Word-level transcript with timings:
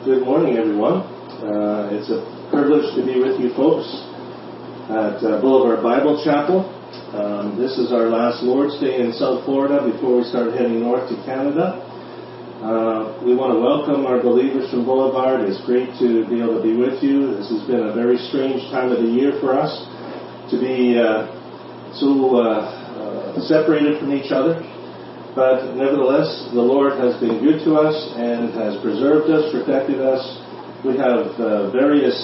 Good 0.00 0.24
morning, 0.24 0.56
everyone. 0.56 1.04
Uh, 1.44 1.92
it's 1.92 2.08
a 2.08 2.24
privilege 2.48 2.88
to 2.96 3.04
be 3.04 3.20
with 3.20 3.36
you 3.36 3.52
folks 3.52 3.84
at 4.88 5.20
uh, 5.20 5.44
Boulevard 5.44 5.84
Bible 5.84 6.16
Chapel. 6.24 6.64
Um, 7.12 7.60
this 7.60 7.76
is 7.76 7.92
our 7.92 8.08
last 8.08 8.40
Lord's 8.40 8.80
Day 8.80 8.96
in 8.96 9.12
South 9.12 9.44
Florida 9.44 9.84
before 9.84 10.16
we 10.16 10.24
start 10.24 10.56
heading 10.56 10.80
north 10.80 11.04
to 11.12 11.20
Canada. 11.28 11.84
Uh, 12.64 13.20
we 13.20 13.36
want 13.36 13.52
to 13.52 13.60
welcome 13.60 14.08
our 14.08 14.16
believers 14.24 14.72
from 14.72 14.88
Boulevard. 14.88 15.44
It's 15.44 15.60
great 15.68 15.92
to 16.00 16.24
be 16.32 16.40
able 16.40 16.56
to 16.56 16.64
be 16.64 16.80
with 16.80 17.04
you. 17.04 17.36
This 17.36 17.52
has 17.52 17.60
been 17.68 17.84
a 17.84 17.92
very 17.92 18.16
strange 18.32 18.72
time 18.72 18.88
of 18.96 19.04
the 19.04 19.10
year 19.12 19.36
for 19.36 19.52
us 19.52 19.84
to 20.48 20.56
be 20.56 20.96
uh, 20.96 21.28
so 21.92 22.40
uh, 22.40 23.36
uh, 23.36 23.40
separated 23.44 24.00
from 24.00 24.16
each 24.16 24.32
other. 24.32 24.64
But 25.34 25.78
nevertheless, 25.78 26.50
the 26.50 26.62
Lord 26.62 26.98
has 26.98 27.14
been 27.22 27.38
good 27.38 27.62
to 27.62 27.78
us 27.78 27.94
and 28.18 28.50
has 28.58 28.74
preserved 28.82 29.30
us, 29.30 29.54
protected 29.54 30.02
us. 30.02 30.18
We 30.82 30.98
have 30.98 31.38
uh, 31.38 31.70
various 31.70 32.18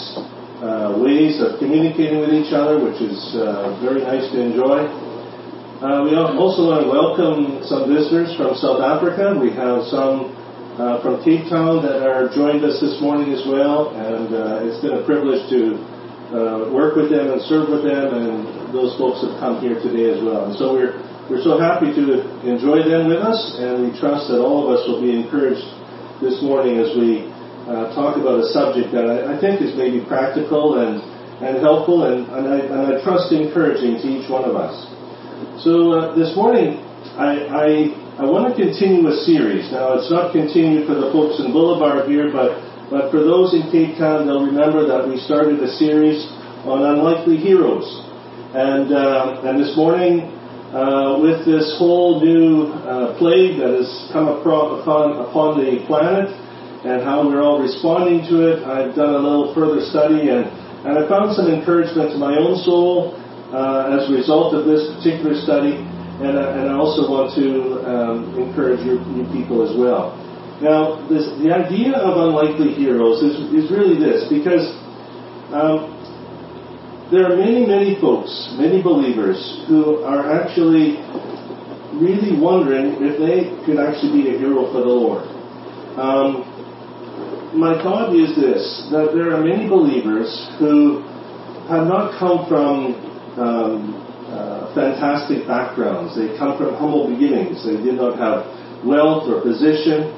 uh, 0.58 0.98
ways 0.98 1.38
of 1.38 1.62
communicating 1.62 2.18
with 2.18 2.34
each 2.34 2.50
other, 2.50 2.82
which 2.82 2.98
is 2.98 3.14
uh, 3.38 3.78
very 3.78 4.02
nice 4.02 4.26
to 4.34 4.42
enjoy. 4.42 4.90
Uh, 5.78 6.02
we 6.02 6.18
also 6.18 6.66
want 6.66 6.82
to 6.82 6.90
welcome 6.90 7.62
some 7.70 7.86
visitors 7.86 8.34
from 8.34 8.58
South 8.58 8.82
Africa. 8.82 9.38
We 9.38 9.54
have 9.54 9.86
some 9.86 10.34
uh, 10.74 10.98
from 10.98 11.22
Cape 11.22 11.46
Town 11.46 11.86
that 11.86 12.02
are 12.02 12.26
joined 12.34 12.66
us 12.66 12.82
this 12.82 12.98
morning 12.98 13.30
as 13.30 13.46
well, 13.46 13.94
and 13.94 14.34
uh, 14.34 14.66
it's 14.66 14.82
been 14.82 14.98
a 14.98 15.04
privilege 15.06 15.46
to 15.54 15.78
work 16.74 16.98
with 16.98 17.06
them 17.14 17.30
and 17.30 17.38
serve 17.46 17.70
with 17.70 17.86
them, 17.86 18.18
and 18.18 18.74
those 18.74 18.98
folks 18.98 19.22
have 19.22 19.38
come 19.38 19.62
here 19.62 19.78
today 19.78 20.10
as 20.10 20.18
well. 20.18 20.50
And 20.50 20.58
so 20.58 20.74
we're 20.74 20.98
we're 21.26 21.42
so 21.42 21.58
happy 21.58 21.90
to 21.90 22.22
enjoy 22.46 22.86
them 22.86 23.10
with 23.10 23.18
us, 23.18 23.58
and 23.58 23.82
we 23.82 23.90
trust 23.98 24.30
that 24.30 24.38
all 24.38 24.62
of 24.62 24.78
us 24.78 24.86
will 24.86 25.02
be 25.02 25.10
encouraged 25.10 25.66
this 26.22 26.38
morning 26.38 26.78
as 26.78 26.94
we 26.94 27.26
uh, 27.66 27.90
talk 27.98 28.14
about 28.14 28.38
a 28.38 28.46
subject 28.54 28.94
that 28.94 29.10
I, 29.10 29.34
I, 29.34 29.40
think 29.42 29.58
is 29.58 29.74
maybe 29.74 29.98
practical 30.06 30.78
and, 30.78 31.02
and 31.42 31.58
helpful, 31.58 32.06
and, 32.06 32.30
and, 32.30 32.46
I, 32.46 32.58
and 32.62 32.80
I 32.94 33.02
trust 33.02 33.34
encouraging 33.34 33.98
to 33.98 34.06
each 34.06 34.30
one 34.30 34.46
of 34.46 34.54
us. 34.54 34.70
So 35.66 35.98
uh, 35.98 36.14
this 36.14 36.30
morning, 36.38 36.78
I, 37.18 37.34
I, 37.50 37.66
I 38.22 38.24
want 38.30 38.46
to 38.46 38.54
continue 38.54 39.02
a 39.10 39.16
series. 39.26 39.66
Now, 39.74 39.98
it's 39.98 40.10
not 40.14 40.30
continued 40.30 40.86
for 40.86 40.94
the 40.94 41.10
folks 41.10 41.42
in 41.42 41.50
Boulevard 41.50 42.06
here, 42.06 42.30
but, 42.30 42.54
but 42.86 43.10
for 43.10 43.18
those 43.18 43.50
in 43.50 43.66
Cape 43.74 43.98
Town, 43.98 44.30
they'll 44.30 44.46
remember 44.46 44.86
that 44.86 45.10
we 45.10 45.18
started 45.18 45.58
a 45.58 45.70
series 45.74 46.22
on 46.62 46.86
unlikely 46.86 47.36
heroes. 47.36 47.84
And, 48.54 48.94
uh, 48.94 49.42
and 49.42 49.58
this 49.58 49.74
morning, 49.74 50.35
uh, 50.74 51.18
with 51.22 51.46
this 51.46 51.76
whole 51.78 52.18
new 52.18 52.72
uh, 52.86 53.16
plague 53.18 53.58
that 53.58 53.70
has 53.70 54.10
come 54.12 54.26
upon, 54.26 54.82
upon 55.22 55.62
the 55.62 55.84
planet 55.86 56.30
and 56.86 57.02
how 57.02 57.26
we're 57.26 57.42
all 57.42 57.62
responding 57.62 58.26
to 58.30 58.46
it, 58.50 58.62
I've 58.66 58.94
done 58.94 59.14
a 59.14 59.18
little 59.18 59.54
further 59.54 59.82
study 59.90 60.30
and, 60.30 60.46
and 60.86 60.98
I 60.98 61.08
found 61.08 61.34
some 61.34 61.46
encouragement 61.50 62.12
to 62.12 62.18
my 62.18 62.34
own 62.38 62.58
soul 62.62 63.14
uh, 63.54 63.94
as 63.94 64.10
a 64.10 64.12
result 64.12 64.54
of 64.54 64.66
this 64.66 64.90
particular 64.98 65.38
study, 65.38 65.78
and, 66.18 66.34
and 66.34 66.66
I 66.70 66.74
also 66.74 67.06
want 67.06 67.34
to 67.38 67.78
um, 67.86 68.34
encourage 68.38 68.82
you, 68.82 68.98
you, 69.14 69.22
people 69.30 69.62
as 69.62 69.74
well. 69.76 70.18
Now, 70.60 70.98
this, 71.08 71.26
the 71.38 71.54
idea 71.54 71.94
of 71.94 72.16
unlikely 72.16 72.74
heroes 72.74 73.22
is, 73.22 73.38
is 73.54 73.70
really 73.70 73.98
this, 73.98 74.26
because 74.28 74.66
um, 75.54 75.95
there 77.10 77.30
are 77.30 77.36
many, 77.36 77.64
many 77.64 78.00
folks, 78.00 78.54
many 78.58 78.82
believers, 78.82 79.38
who 79.68 80.02
are 80.02 80.26
actually 80.42 80.98
really 81.94 82.34
wondering 82.34 82.98
if 82.98 83.14
they 83.22 83.46
could 83.64 83.78
actually 83.78 84.22
be 84.22 84.34
a 84.34 84.38
hero 84.38 84.66
for 84.72 84.82
the 84.82 84.90
Lord. 84.90 85.22
Um, 85.94 86.42
my 87.54 87.80
thought 87.80 88.14
is 88.14 88.34
this 88.34 88.88
that 88.90 89.14
there 89.14 89.32
are 89.32 89.40
many 89.40 89.68
believers 89.68 90.28
who 90.58 91.00
have 91.70 91.86
not 91.86 92.18
come 92.18 92.44
from 92.50 92.98
um, 93.38 93.94
uh, 94.26 94.74
fantastic 94.74 95.46
backgrounds. 95.46 96.18
They 96.18 96.36
come 96.36 96.58
from 96.58 96.74
humble 96.74 97.08
beginnings. 97.08 97.64
They 97.64 97.78
did 97.78 97.94
not 97.94 98.18
have 98.18 98.50
wealth 98.84 99.30
or 99.30 99.40
position, 99.40 100.10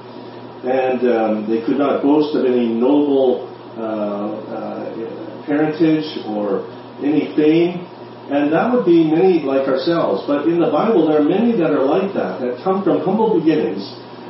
and 0.65 1.01
um, 1.05 1.33
they 1.47 1.61
could 1.65 1.77
not 1.77 2.03
boast 2.03 2.35
of 2.35 2.47
any 2.47 2.67
noble 2.67 3.45
uh, 3.77 4.41
uh, 4.57 5.45
parentage 5.47 6.25
or 6.27 6.78
any 7.05 7.35
fame, 7.35 7.87
and 8.29 8.53
that 8.53 8.73
would 8.73 8.85
be 8.85 9.05
many 9.05 9.41
like 9.41 9.67
ourselves. 9.67 10.25
But 10.27 10.47
in 10.47 10.61
the 10.61 10.71
Bible, 10.71 11.09
there 11.09 11.21
are 11.21 11.25
many 11.25 11.57
that 11.57 11.73
are 11.73 11.85
like 11.85 12.13
that, 12.15 12.41
that 12.41 12.61
come 12.63 12.85
from 12.85 13.01
humble 13.01 13.39
beginnings, 13.41 13.83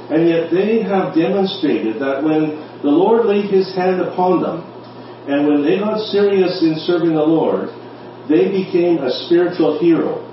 and 0.08 0.28
yet 0.28 0.50
they 0.54 0.82
have 0.86 1.14
demonstrated 1.14 2.00
that 2.00 2.22
when 2.22 2.56
the 2.80 2.94
Lord 2.94 3.26
laid 3.26 3.50
His 3.50 3.74
hand 3.74 4.00
upon 4.00 4.40
them, 4.40 4.62
and 5.26 5.44
when 5.50 5.60
they 5.66 5.78
got 5.78 6.00
serious 6.08 6.62
in 6.62 6.78
serving 6.86 7.12
the 7.12 7.26
Lord, 7.26 7.68
they 8.30 8.48
became 8.48 9.02
a 9.02 9.10
spiritual 9.26 9.82
hero. 9.82 10.24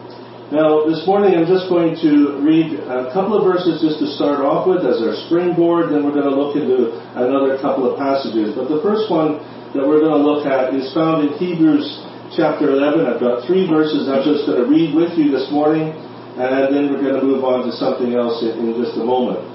Now, 0.53 0.85
this 0.85 1.02
morning 1.09 1.34
I'm 1.34 1.50
just 1.50 1.66
going 1.73 1.97
to 2.06 2.38
read 2.46 2.78
a 2.85 3.09
couple 3.12 3.34
of 3.34 3.50
verses 3.50 3.81
just 3.81 3.97
to 3.97 4.07
start 4.13 4.46
off 4.46 4.69
with 4.69 4.85
as 4.85 5.02
our 5.02 5.17
springboard, 5.25 5.90
then 5.90 6.06
we're 6.06 6.13
going 6.13 6.29
to 6.29 6.38
look 6.38 6.53
into 6.53 6.94
another 7.17 7.57
couple 7.57 7.90
of 7.90 7.97
passages. 7.97 8.53
But 8.53 8.69
the 8.69 8.78
first 8.85 9.09
one 9.09 9.41
that 9.73 9.81
we're 9.81 10.06
going 10.06 10.13
to 10.13 10.22
look 10.22 10.46
at 10.46 10.78
is 10.78 10.94
found 10.94 11.25
in 11.25 11.34
Hebrews 11.41 12.04
chapter 12.33 12.73
11. 12.73 13.05
I've 13.05 13.21
got 13.21 13.45
three 13.45 13.69
verses 13.69 14.09
I'm 14.09 14.25
just 14.25 14.49
going 14.49 14.57
to 14.57 14.67
read 14.67 14.95
with 14.97 15.13
you 15.13 15.29
this 15.29 15.51
morning, 15.53 15.93
and 15.93 16.73
then 16.73 16.89
we're 16.89 17.03
going 17.03 17.19
to 17.19 17.25
move 17.25 17.45
on 17.45 17.69
to 17.69 17.71
something 17.77 18.17
else 18.17 18.41
in, 18.41 18.73
just 18.81 18.97
a 18.97 19.05
moment. 19.05 19.45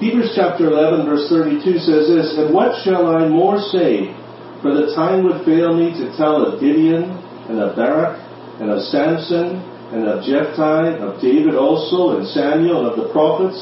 Hebrews 0.00 0.32
chapter 0.32 0.72
11, 0.72 1.04
verse 1.04 1.28
32 1.28 1.84
says 1.84 2.08
this, 2.08 2.36
And 2.36 2.52
what 2.52 2.80
shall 2.84 3.08
I 3.08 3.28
more 3.28 3.60
say? 3.60 4.12
For 4.64 4.72
the 4.72 4.96
time 4.96 5.24
would 5.24 5.44
fail 5.44 5.76
me 5.76 5.92
to 6.00 6.16
tell 6.16 6.40
of 6.40 6.60
Gideon, 6.60 7.12
and 7.48 7.60
of 7.60 7.76
Barak, 7.76 8.16
and 8.60 8.70
of 8.72 8.80
Samson, 8.88 9.60
and 9.92 10.08
of 10.08 10.24
Jephthah, 10.24 11.00
of 11.04 11.20
David 11.20 11.54
also, 11.54 12.18
and 12.18 12.26
Samuel, 12.28 12.88
and 12.88 12.88
of 12.92 12.96
the 12.96 13.12
prophets, 13.12 13.60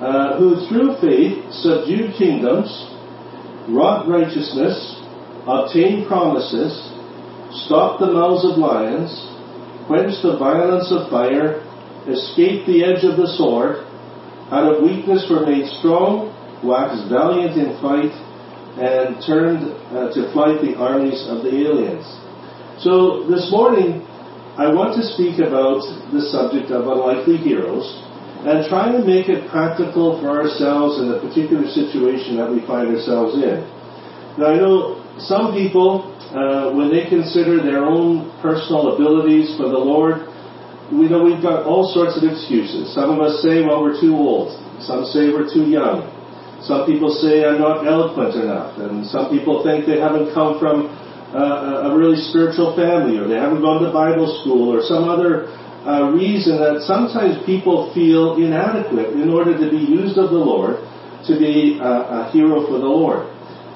uh, 0.00 0.38
who 0.38 0.66
through 0.68 0.96
faith 1.00 1.52
subdued 1.52 2.16
kingdoms, 2.16 2.70
wrought 3.68 4.08
righteousness, 4.08 5.00
obtained 5.46 6.08
promises, 6.08 6.97
stopped 7.52 8.00
the 8.00 8.12
mouths 8.12 8.44
of 8.44 8.58
lions, 8.58 9.12
quenched 9.86 10.22
the 10.22 10.36
violence 10.36 10.92
of 10.92 11.08
fire, 11.10 11.64
escaped 12.08 12.66
the 12.66 12.84
edge 12.84 13.04
of 13.04 13.16
the 13.16 13.28
sword, 13.36 13.84
out 14.50 14.64
of 14.64 14.82
weakness 14.82 15.28
were 15.28 15.44
made 15.44 15.68
strong, 15.80 16.32
waxed 16.64 17.08
valiant 17.12 17.56
in 17.60 17.76
fight, 17.84 18.12
and 18.80 19.20
turned 19.20 19.68
uh, 19.92 20.08
to 20.14 20.32
flight 20.32 20.60
the 20.64 20.72
armies 20.76 21.26
of 21.28 21.42
the 21.44 21.52
aliens. 21.52 22.06
So 22.80 23.28
this 23.28 23.50
morning, 23.50 24.06
I 24.56 24.72
want 24.72 24.96
to 24.96 25.04
speak 25.04 25.38
about 25.38 25.84
the 26.14 26.22
subject 26.32 26.70
of 26.70 26.88
unlikely 26.88 27.36
heroes. 27.38 27.86
And 28.38 28.64
try 28.70 28.90
to 28.94 29.02
make 29.02 29.28
it 29.28 29.50
practical 29.50 30.22
for 30.22 30.30
ourselves 30.30 31.02
in 31.02 31.10
the 31.10 31.18
particular 31.18 31.66
situation 31.66 32.38
that 32.38 32.46
we 32.46 32.62
find 32.64 32.86
ourselves 32.86 33.34
in. 33.34 33.66
Now, 34.38 34.54
I 34.54 34.56
know 34.56 35.02
some 35.20 35.52
people 35.52 36.14
uh, 36.30 36.70
when 36.76 36.92
they 36.92 37.08
consider 37.08 37.62
their 37.62 37.84
own 37.84 38.28
personal 38.42 38.94
abilities 38.94 39.56
for 39.56 39.68
the 39.68 39.80
Lord, 39.80 40.28
we 40.92 41.08
know 41.08 41.24
we've 41.24 41.42
got 41.42 41.64
all 41.64 41.88
sorts 41.92 42.16
of 42.16 42.24
excuses. 42.24 42.92
Some 42.94 43.10
of 43.10 43.20
us 43.20 43.42
say, 43.42 43.60
well, 43.64 43.82
we're 43.82 44.00
too 44.00 44.16
old. 44.16 44.52
Some 44.84 45.04
say 45.04 45.28
we're 45.32 45.48
too 45.48 45.68
young. 45.68 46.04
Some 46.64 46.86
people 46.86 47.08
say 47.08 47.44
I'm 47.44 47.60
not 47.60 47.86
eloquent 47.86 48.34
enough. 48.36 48.78
And 48.78 49.06
some 49.06 49.30
people 49.30 49.64
think 49.64 49.86
they 49.86 50.00
haven't 50.00 50.34
come 50.34 50.58
from 50.58 50.92
uh, 51.32 51.92
a 51.92 51.96
really 51.96 52.16
spiritual 52.28 52.76
family 52.76 53.16
or 53.16 53.28
they 53.28 53.36
haven't 53.36 53.60
gone 53.60 53.84
to 53.84 53.92
Bible 53.92 54.28
school 54.40 54.72
or 54.72 54.80
some 54.84 55.08
other 55.08 55.48
uh, 55.84 56.12
reason 56.12 56.56
that 56.56 56.84
sometimes 56.84 57.40
people 57.44 57.92
feel 57.92 58.36
inadequate 58.36 59.12
in 59.12 59.28
order 59.28 59.56
to 59.56 59.70
be 59.70 59.80
used 59.80 60.16
of 60.16 60.30
the 60.30 60.40
Lord 60.40 60.76
to 61.24 61.38
be 61.38 61.78
a, 61.80 62.28
a 62.28 62.30
hero 62.32 62.66
for 62.66 62.78
the 62.80 62.88
Lord. 62.88 63.28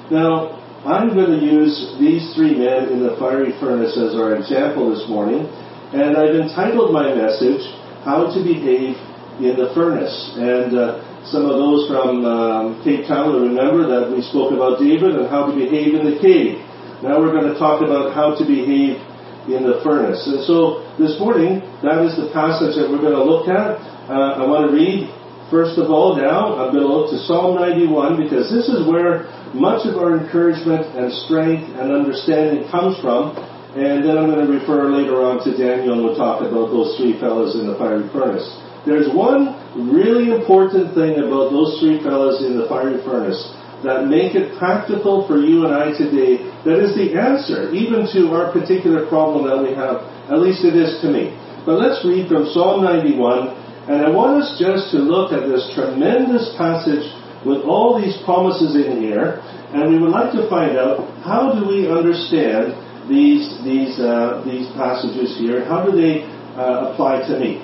Now, 0.09 0.62
I'm 0.83 1.15
going 1.15 1.31
to 1.31 1.39
use 1.39 1.95
these 1.95 2.35
three 2.35 2.59
men 2.59 2.91
in 2.91 3.07
the 3.07 3.15
fiery 3.15 3.55
furnace 3.55 3.95
as 3.95 4.19
our 4.19 4.35
example 4.35 4.91
this 4.91 5.07
morning, 5.07 5.47
and 5.95 6.19
I've 6.19 6.35
entitled 6.35 6.91
my 6.91 7.15
message, 7.15 7.63
How 8.03 8.27
to 8.27 8.39
Behave 8.43 8.99
in 9.39 9.55
the 9.55 9.71
Furnace. 9.71 10.11
And 10.35 10.75
uh, 10.75 10.99
some 11.31 11.47
of 11.47 11.55
those 11.55 11.87
from 11.87 12.27
um, 12.27 12.83
Cape 12.83 13.07
Town 13.07 13.31
will 13.31 13.47
remember 13.47 13.87
that 13.87 14.11
we 14.11 14.19
spoke 14.27 14.51
about 14.51 14.83
David 14.83 15.15
and 15.15 15.31
how 15.31 15.47
to 15.47 15.55
behave 15.55 15.95
in 15.95 16.03
the 16.03 16.19
cave. 16.19 16.59
Now 16.99 17.15
we're 17.15 17.31
going 17.31 17.47
to 17.47 17.55
talk 17.55 17.79
about 17.79 18.11
how 18.11 18.35
to 18.35 18.43
behave 18.43 18.99
in 19.47 19.63
the 19.63 19.79
furnace. 19.87 20.19
And 20.27 20.43
so 20.43 20.83
this 20.99 21.15
morning, 21.15 21.63
that 21.79 22.03
is 22.03 22.19
the 22.19 22.27
passage 22.35 22.75
that 22.75 22.91
we're 22.91 22.99
going 22.99 23.15
to 23.15 23.23
look 23.23 23.47
at. 23.47 23.79
Uh, 24.11 24.35
I 24.35 24.43
want 24.43 24.67
to 24.67 24.75
read, 24.75 25.07
first 25.47 25.79
of 25.79 25.87
all, 25.87 26.19
now, 26.19 26.59
I'm 26.59 26.75
going 26.75 26.83
to 26.83 26.91
look 26.91 27.07
to 27.15 27.19
Psalm 27.23 27.55
91 27.55 28.19
because 28.19 28.51
this 28.51 28.67
is 28.67 28.83
where 28.83 29.31
much 29.53 29.85
of 29.85 30.01
our 30.01 30.17
encouragement 30.17 30.97
and 30.97 31.13
strength 31.25 31.69
and 31.77 31.93
understanding 31.93 32.69
comes 32.69 32.99
from. 32.99 33.37
And 33.73 34.05
then 34.05 34.17
I'm 34.17 34.29
going 34.29 34.45
to 34.45 34.51
refer 34.51 34.89
later 34.93 35.21
on 35.25 35.41
to 35.45 35.57
Daniel 35.57 35.97
and 35.97 36.03
we'll 36.05 36.17
talk 36.17 36.41
about 36.41 36.69
those 36.69 36.93
three 36.97 37.17
fellows 37.17 37.57
in 37.57 37.65
the 37.65 37.73
fiery 37.77 38.05
furnace. 38.13 38.45
There's 38.85 39.09
one 39.09 39.57
really 39.73 40.29
important 40.29 40.93
thing 40.93 41.17
about 41.17 41.49
those 41.49 41.79
three 41.81 41.97
fellows 42.03 42.45
in 42.45 42.57
the 42.57 42.69
fiery 42.69 43.01
furnace. 43.01 43.41
that 43.83 44.07
make 44.07 44.33
it 44.33 44.55
practical 44.57 45.27
for 45.27 45.37
you 45.37 45.67
and 45.67 45.75
I 45.75 45.91
today, 45.91 46.39
that 46.63 46.79
is 46.79 46.95
the 46.95 47.19
answer, 47.19 47.75
even 47.75 48.07
to 48.15 48.31
our 48.31 48.47
particular 48.55 49.05
problem 49.11 49.43
that 49.43 49.59
we 49.59 49.75
have. 49.75 50.07
At 50.31 50.39
least 50.39 50.63
it 50.63 50.71
is 50.71 51.03
to 51.03 51.11
me. 51.11 51.35
But 51.67 51.79
let's 51.83 51.99
read 52.07 52.31
from 52.31 52.47
Psalm 52.55 52.83
91, 52.83 53.91
and 53.91 53.99
I 53.99 54.09
want 54.09 54.39
us 54.39 54.55
just 54.55 54.95
to 54.95 55.03
look 55.03 55.35
at 55.35 55.51
this 55.51 55.67
tremendous 55.75 56.55
passage 56.55 57.03
with 57.45 57.63
all 57.63 57.99
these 57.99 58.17
promises 58.23 58.75
in 58.75 59.01
here, 59.01 59.39
and 59.73 59.91
we 59.91 59.99
would 59.99 60.11
like 60.11 60.31
to 60.33 60.47
find 60.49 60.77
out 60.77 61.03
how 61.23 61.51
do 61.51 61.67
we 61.67 61.89
understand 61.89 62.73
these 63.09 63.59
these 63.63 63.99
uh, 63.99 64.41
these 64.45 64.67
passages 64.79 65.35
here? 65.37 65.65
How 65.65 65.83
do 65.83 65.91
they 65.91 66.23
uh, 66.55 66.93
apply 66.93 67.27
to 67.27 67.39
me? 67.39 67.59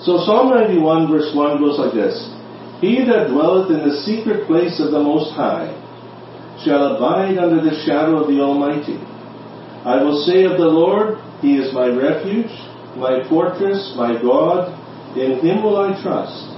So 0.00 0.22
Psalm 0.24 0.54
91 0.54 1.10
verse 1.10 1.34
1 1.34 1.58
goes 1.58 1.78
like 1.78 1.92
this. 1.92 2.14
He 2.80 3.02
that 3.04 3.34
dwelleth 3.34 3.70
in 3.74 3.82
the 3.82 3.96
secret 4.06 4.46
place 4.46 4.78
of 4.78 4.92
the 4.92 5.02
Most 5.02 5.34
High 5.34 5.74
shall 6.62 6.94
abide 6.96 7.38
under 7.38 7.62
the 7.62 7.74
shadow 7.84 8.22
of 8.22 8.28
the 8.30 8.40
Almighty. 8.40 8.98
I 9.84 10.02
will 10.02 10.22
say 10.24 10.44
of 10.44 10.58
the 10.58 10.70
Lord, 10.70 11.18
He 11.40 11.58
is 11.58 11.74
my 11.74 11.88
refuge, 11.88 12.50
my 12.96 13.26
fortress, 13.28 13.94
my 13.96 14.20
God, 14.20 14.74
in 15.16 15.40
Him 15.40 15.62
will 15.62 15.78
I 15.78 16.00
trust. 16.02 16.57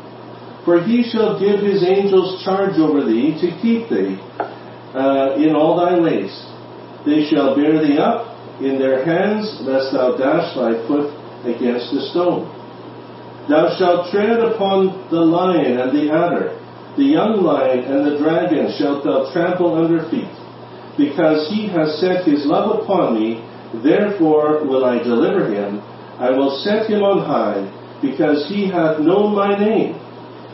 For 0.65 0.83
he 0.83 1.03
shall 1.03 1.39
give 1.39 1.61
his 1.61 1.83
angels 1.83 2.43
charge 2.43 2.77
over 2.77 3.05
thee 3.05 3.33
to 3.41 3.47
keep 3.61 3.89
thee 3.89 4.19
uh, 4.93 5.35
in 5.37 5.55
all 5.55 5.77
thy 5.77 5.99
ways. 5.99 6.33
They 7.05 7.25
shall 7.25 7.55
bear 7.55 7.81
thee 7.81 7.97
up 7.97 8.61
in 8.61 8.77
their 8.77 9.03
hands, 9.03 9.57
lest 9.61 9.91
thou 9.93 10.17
dash 10.17 10.55
thy 10.55 10.85
foot 10.87 11.09
against 11.45 11.93
a 11.93 12.01
stone. 12.11 12.45
Thou 13.49 13.75
shalt 13.77 14.11
tread 14.11 14.39
upon 14.39 15.09
the 15.09 15.19
lion 15.19 15.79
and 15.79 15.91
the 15.91 16.13
adder 16.13 16.61
the 16.97 17.03
young 17.03 17.41
lion 17.41 17.85
and 17.85 18.05
the 18.05 18.17
dragon 18.19 18.67
shalt 18.77 19.03
thou 19.03 19.31
trample 19.31 19.75
under 19.75 20.09
feet. 20.09 20.27
Because 20.97 21.47
he 21.47 21.67
has 21.71 21.99
set 21.99 22.27
his 22.27 22.45
love 22.45 22.83
upon 22.83 23.15
me, 23.15 23.39
therefore 23.81 24.65
will 24.67 24.83
I 24.83 24.99
deliver 24.99 25.47
him. 25.47 25.79
I 26.19 26.31
will 26.31 26.59
set 26.63 26.89
him 26.89 27.01
on 27.01 27.23
high, 27.23 27.63
because 28.01 28.47
he 28.49 28.67
hath 28.67 28.99
known 28.99 29.33
my 29.33 29.57
name. 29.57 29.95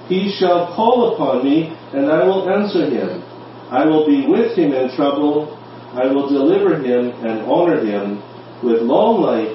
He 0.07 0.31
shall 0.39 0.73
call 0.75 1.13
upon 1.13 1.43
me, 1.43 1.75
and 1.93 2.09
I 2.11 2.23
will 2.23 2.49
answer 2.49 2.89
him. 2.89 3.21
I 3.69 3.85
will 3.85 4.07
be 4.07 4.25
with 4.27 4.57
him 4.57 4.71
in 4.71 4.95
trouble. 4.95 5.51
I 5.91 6.07
will 6.07 6.29
deliver 6.29 6.79
him 6.79 7.11
and 7.27 7.41
honor 7.43 7.83
him. 7.83 8.23
With 8.63 8.81
long 8.81 9.21
life 9.21 9.51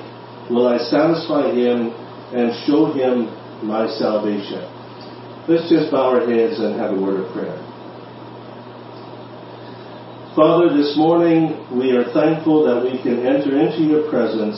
will 0.51 0.69
I 0.69 0.77
satisfy 0.79 1.51
him 1.53 1.91
and 2.37 2.53
show 2.67 2.93
him 2.93 3.33
my 3.65 3.89
salvation. 3.89 4.69
Let's 5.49 5.69
just 5.69 5.91
bow 5.91 6.21
our 6.21 6.27
heads 6.29 6.61
and 6.61 6.79
have 6.79 6.93
a 6.93 7.01
word 7.01 7.21
of 7.25 7.33
prayer. 7.33 7.57
Father, 10.37 10.73
this 10.77 10.97
morning 10.97 11.61
we 11.77 11.93
are 11.93 12.05
thankful 12.13 12.65
that 12.65 12.85
we 12.85 13.01
can 13.03 13.25
enter 13.27 13.57
into 13.59 13.85
your 13.85 14.09
presence 14.09 14.57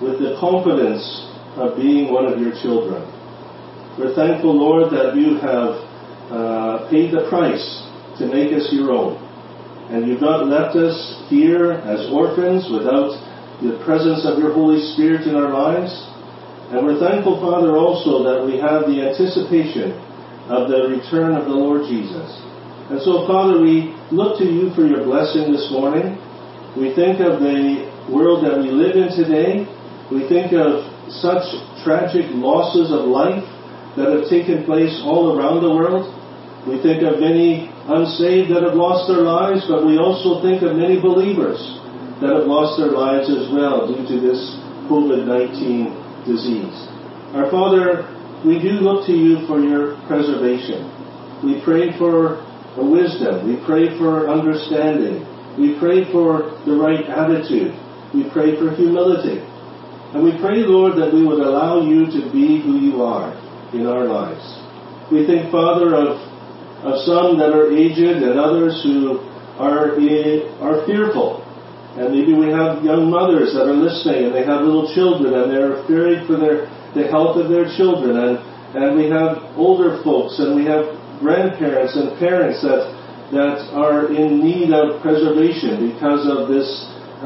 with 0.00 0.20
the 0.20 0.36
confidence 0.40 1.04
of 1.56 1.76
being 1.76 2.12
one 2.12 2.24
of 2.24 2.40
your 2.40 2.52
children. 2.62 3.04
We're 3.98 4.14
thankful, 4.14 4.54
Lord, 4.54 4.94
that 4.94 5.18
you 5.18 5.42
have 5.42 5.74
uh, 6.30 6.86
paid 6.86 7.10
the 7.10 7.26
price 7.26 7.66
to 8.22 8.30
make 8.30 8.54
us 8.54 8.70
your 8.70 8.94
own. 8.94 9.18
And 9.90 10.06
you've 10.06 10.22
not 10.22 10.46
left 10.46 10.78
us 10.78 10.94
here 11.26 11.82
as 11.82 12.06
orphans 12.14 12.70
without 12.70 13.18
the 13.58 13.74
presence 13.82 14.22
of 14.22 14.38
your 14.38 14.54
Holy 14.54 14.78
Spirit 14.94 15.26
in 15.26 15.34
our 15.34 15.50
lives. 15.50 15.90
And 16.70 16.86
we're 16.86 17.02
thankful, 17.02 17.42
Father, 17.42 17.74
also 17.74 18.22
that 18.22 18.46
we 18.46 18.62
have 18.62 18.86
the 18.86 19.02
anticipation 19.02 19.98
of 20.46 20.70
the 20.70 20.94
return 20.94 21.34
of 21.34 21.50
the 21.50 21.58
Lord 21.58 21.90
Jesus. 21.90 22.30
And 22.94 23.02
so, 23.02 23.26
Father, 23.26 23.58
we 23.58 23.98
look 24.14 24.38
to 24.38 24.46
you 24.46 24.70
for 24.78 24.86
your 24.86 25.02
blessing 25.02 25.50
this 25.50 25.74
morning. 25.74 26.14
We 26.78 26.94
think 26.94 27.18
of 27.18 27.42
the 27.42 27.90
world 28.06 28.46
that 28.46 28.62
we 28.62 28.70
live 28.70 28.94
in 28.94 29.10
today. 29.10 29.66
We 30.06 30.22
think 30.30 30.54
of 30.54 30.86
such 31.10 31.42
tragic 31.82 32.30
losses 32.30 32.94
of 32.94 33.10
life 33.10 33.42
that 33.98 34.14
have 34.14 34.30
taken 34.30 34.62
place 34.62 35.02
all 35.02 35.34
around 35.34 35.58
the 35.58 35.74
world. 35.74 36.06
We 36.70 36.78
think 36.78 37.02
of 37.02 37.18
many 37.18 37.66
unsaved 37.90 38.54
that 38.54 38.62
have 38.62 38.78
lost 38.78 39.10
their 39.10 39.26
lives, 39.26 39.66
but 39.66 39.82
we 39.82 39.98
also 39.98 40.38
think 40.38 40.62
of 40.62 40.78
many 40.78 41.02
believers 41.02 41.58
that 42.22 42.30
have 42.30 42.46
lost 42.46 42.78
their 42.78 42.94
lives 42.94 43.26
as 43.26 43.50
well 43.50 43.90
due 43.90 44.06
to 44.06 44.16
this 44.22 44.38
COVID 44.86 45.26
19 45.26 46.30
disease. 46.30 46.78
Our 47.34 47.50
Father, 47.50 48.06
we 48.46 48.62
do 48.62 48.78
look 48.78 49.02
to 49.10 49.12
you 49.12 49.42
for 49.50 49.58
your 49.58 49.98
preservation. 50.06 50.86
We 51.42 51.58
pray 51.66 51.90
for 51.98 52.38
wisdom. 52.78 53.50
We 53.50 53.58
pray 53.66 53.98
for 53.98 54.30
understanding. 54.30 55.26
We 55.58 55.74
pray 55.82 56.06
for 56.14 56.54
the 56.62 56.78
right 56.78 57.02
attitude. 57.02 57.74
We 58.14 58.30
pray 58.30 58.54
for 58.54 58.70
humility. 58.70 59.42
And 60.14 60.22
we 60.22 60.38
pray, 60.38 60.62
Lord, 60.62 60.96
that 61.02 61.12
we 61.12 61.26
would 61.26 61.42
allow 61.42 61.82
you 61.82 62.06
to 62.06 62.30
be 62.30 62.62
who 62.62 62.78
you 62.78 63.02
are 63.02 63.34
in 63.72 63.86
our 63.86 64.04
lives. 64.04 64.44
We 65.10 65.26
think, 65.26 65.50
Father, 65.50 65.94
of, 65.94 66.20
of 66.84 67.00
some 67.04 67.38
that 67.38 67.52
are 67.52 67.72
aged 67.72 68.22
and 68.22 68.38
others 68.38 68.82
who 68.82 69.20
are, 69.58 69.96
are 70.60 70.86
fearful 70.86 71.44
and 71.98 72.14
maybe 72.14 72.30
we 72.30 72.46
have 72.54 72.86
young 72.86 73.10
mothers 73.10 73.58
that 73.58 73.66
are 73.66 73.74
listening 73.74 74.30
and 74.30 74.32
they 74.34 74.46
have 74.46 74.62
little 74.62 74.86
children 74.94 75.34
and 75.34 75.50
they're 75.50 75.82
afraid 75.82 76.30
for 76.30 76.38
their, 76.38 76.70
the 76.94 77.10
health 77.10 77.34
of 77.34 77.50
their 77.50 77.66
children. 77.74 78.14
And, 78.14 78.38
and 78.78 78.94
we 78.94 79.10
have 79.10 79.42
older 79.58 79.98
folks 80.06 80.38
and 80.38 80.54
we 80.54 80.62
have 80.70 80.94
grandparents 81.18 81.98
and 81.98 82.14
parents 82.22 82.62
that, 82.62 82.94
that 83.34 83.74
are 83.74 84.14
in 84.14 84.38
need 84.38 84.70
of 84.70 85.02
preservation 85.02 85.90
because 85.90 86.22
of 86.30 86.46
this 86.46 86.70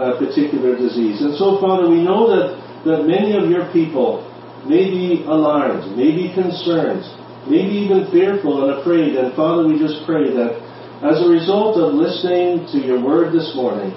uh, 0.01 0.17
particular 0.17 0.73
disease. 0.73 1.21
And 1.21 1.37
so, 1.37 1.61
Father, 1.61 1.93
we 1.93 2.01
know 2.01 2.33
that, 2.33 2.57
that 2.89 3.05
many 3.05 3.37
of 3.37 3.53
your 3.53 3.69
people 3.77 4.25
may 4.69 4.91
be 4.91 5.25
alarmed, 5.27 5.97
maybe 5.97 6.33
concerned, 6.35 7.03
maybe 7.51 7.87
even 7.87 8.11
fearful 8.11 8.63
and 8.63 8.81
afraid. 8.81 9.17
And 9.17 9.35
Father, 9.35 9.67
we 9.67 9.79
just 9.79 10.07
pray 10.07 10.31
that 10.31 10.59
as 11.03 11.19
a 11.19 11.29
result 11.29 11.77
of 11.79 11.95
listening 11.95 12.67
to 12.71 12.79
your 12.79 13.03
word 13.03 13.35
this 13.35 13.55
morning, 13.59 13.91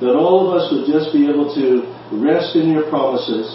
that 0.00 0.16
all 0.16 0.48
of 0.48 0.56
us 0.56 0.72
would 0.72 0.88
just 0.88 1.12
be 1.12 1.28
able 1.28 1.52
to 1.52 1.84
rest 2.16 2.56
in 2.56 2.72
your 2.72 2.88
promises 2.88 3.48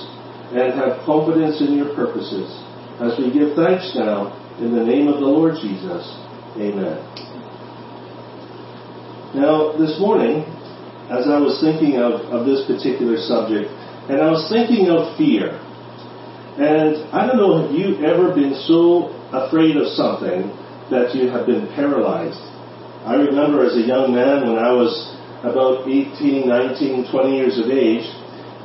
and 0.53 0.73
have 0.77 1.01
confidence 1.05 1.61
in 1.61 1.73
your 1.73 1.93
purposes. 1.95 2.45
As 3.01 3.17
we 3.17 3.33
give 3.33 3.55
thanks 3.55 3.93
now, 3.95 4.37
in 4.59 4.75
the 4.75 4.83
name 4.83 5.07
of 5.07 5.17
the 5.19 5.25
Lord 5.25 5.55
Jesus, 5.57 6.05
amen. 6.57 7.01
Now, 9.33 9.73
this 9.77 9.97
morning, 9.97 10.43
as 11.09 11.25
I 11.25 11.39
was 11.39 11.57
thinking 11.63 11.97
of, 11.97 12.21
of 12.29 12.45
this 12.45 12.67
particular 12.67 13.17
subject, 13.17 13.71
and 14.11 14.21
I 14.21 14.29
was 14.29 14.45
thinking 14.51 14.89
of 14.91 15.17
fear. 15.17 15.57
And 16.59 17.07
I 17.15 17.27
don't 17.27 17.37
know, 17.37 17.63
have 17.63 17.71
you 17.71 18.03
ever 18.03 18.35
been 18.35 18.55
so 18.67 19.07
afraid 19.31 19.77
of 19.77 19.87
something 19.95 20.51
that 20.91 21.15
you 21.15 21.29
have 21.29 21.45
been 21.45 21.67
paralyzed? 21.71 22.39
I 23.07 23.15
remember 23.15 23.65
as 23.65 23.75
a 23.79 23.81
young 23.81 24.13
man 24.13 24.45
when 24.45 24.59
I 24.59 24.71
was 24.75 24.91
about 25.41 25.87
18, 25.87 26.47
19, 26.47 27.09
20 27.09 27.35
years 27.35 27.57
of 27.57 27.71
age. 27.71 28.05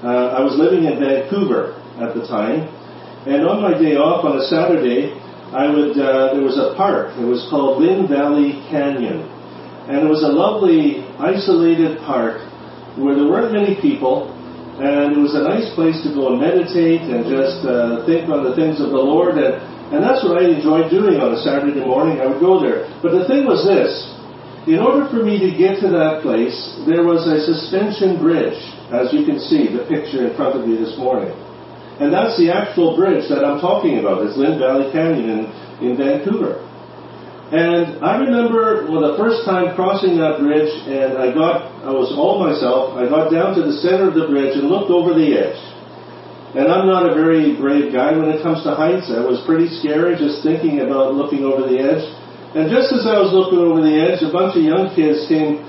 Uh, 0.05 0.37
I 0.37 0.45
was 0.45 0.59
living 0.59 0.85
in 0.85 1.01
Vancouver 1.01 1.73
at 1.97 2.13
the 2.13 2.29
time, 2.29 2.69
and 3.25 3.49
on 3.49 3.63
my 3.65 3.73
day 3.73 3.97
off 3.97 4.29
on 4.29 4.37
a 4.37 4.45
Saturday, 4.45 5.17
I 5.57 5.73
would 5.73 5.97
uh, 5.97 6.35
there 6.37 6.45
was 6.45 6.59
a 6.61 6.77
park. 6.77 7.17
It 7.17 7.25
was 7.25 7.47
called 7.49 7.81
Lynn 7.81 8.05
Valley 8.07 8.61
Canyon, 8.69 9.25
And 9.89 10.05
it 10.05 10.11
was 10.11 10.21
a 10.21 10.29
lovely, 10.29 11.01
isolated 11.17 11.99
park 12.05 12.45
where 12.99 13.15
there 13.15 13.25
weren't 13.25 13.55
many 13.57 13.81
people, 13.81 14.36
and 14.77 15.17
it 15.17 15.21
was 15.21 15.33
a 15.33 15.45
nice 15.45 15.73
place 15.73 15.97
to 16.05 16.13
go 16.13 16.33
and 16.33 16.41
meditate 16.41 17.01
and 17.09 17.25
just 17.25 17.65
uh, 17.65 18.05
think 18.05 18.29
on 18.29 18.45
the 18.45 18.53
things 18.53 18.77
of 18.77 18.93
the 18.93 19.01
Lord. 19.01 19.41
And, 19.41 19.57
and 19.89 20.05
that's 20.05 20.21
what 20.21 20.37
I 20.37 20.53
enjoyed 20.53 20.93
doing 20.93 21.17
on 21.17 21.33
a 21.33 21.41
Saturday 21.41 21.81
morning. 21.81 22.21
I 22.21 22.29
would 22.29 22.43
go 22.43 22.61
there. 22.61 22.85
But 23.01 23.17
the 23.17 23.25
thing 23.25 23.49
was 23.49 23.65
this 23.65 23.89
in 24.67 24.83
order 24.83 25.07
for 25.07 25.23
me 25.23 25.39
to 25.39 25.55
get 25.55 25.79
to 25.87 25.89
that 25.95 26.27
place, 26.27 26.59
there 26.91 27.07
was 27.07 27.23
a 27.31 27.39
suspension 27.39 28.19
bridge, 28.19 28.59
as 28.91 29.15
you 29.15 29.23
can 29.23 29.39
see, 29.39 29.71
the 29.71 29.87
picture 29.87 30.27
in 30.27 30.35
front 30.35 30.59
of 30.59 30.67
you 30.67 30.75
this 30.75 30.99
morning. 30.99 31.31
And 32.03 32.13
that's 32.13 32.35
the 32.35 32.51
actual 32.51 32.99
bridge 32.99 33.31
that 33.31 33.47
I'm 33.47 33.63
talking 33.63 34.03
about. 34.03 34.27
It's 34.27 34.37
Lynn 34.37 34.59
Valley 34.59 34.91
Canyon 34.91 35.31
in, 35.31 35.43
in 35.87 35.93
Vancouver. 35.95 36.66
And 37.47 38.03
I 38.03 38.19
remember 38.19 38.91
well, 38.91 39.07
the 39.07 39.15
first 39.15 39.47
time 39.47 39.79
crossing 39.79 40.19
that 40.19 40.43
bridge, 40.43 40.67
and 40.91 41.15
I 41.15 41.31
got, 41.31 41.71
I 41.87 41.95
was 41.95 42.11
all 42.11 42.43
myself, 42.43 42.99
I 42.99 43.07
got 43.07 43.31
down 43.31 43.55
to 43.55 43.63
the 43.63 43.79
center 43.87 44.11
of 44.11 44.19
the 44.19 44.27
bridge 44.27 44.59
and 44.59 44.67
looked 44.67 44.91
over 44.91 45.15
the 45.15 45.31
edge. 45.31 45.61
And 46.59 46.67
I'm 46.67 46.91
not 46.91 47.07
a 47.07 47.15
very 47.15 47.55
brave 47.55 47.95
guy 47.95 48.19
when 48.19 48.35
it 48.35 48.43
comes 48.43 48.67
to 48.67 48.75
heights. 48.75 49.15
I 49.15 49.23
was 49.23 49.39
pretty 49.47 49.71
scary 49.79 50.19
just 50.19 50.43
thinking 50.43 50.83
about 50.83 51.15
looking 51.15 51.47
over 51.47 51.71
the 51.71 51.79
edge. 51.79 52.03
And 52.59 52.67
just 52.67 52.91
as 52.91 53.07
I 53.07 53.21
was 53.23 53.31
looking 53.31 53.63
over 53.63 53.79
the 53.79 53.95
edge, 53.95 54.27
a 54.27 54.33
bunch 54.33 54.59
of 54.59 54.65
young 54.67 54.91
kids 54.97 55.29
came 55.31 55.63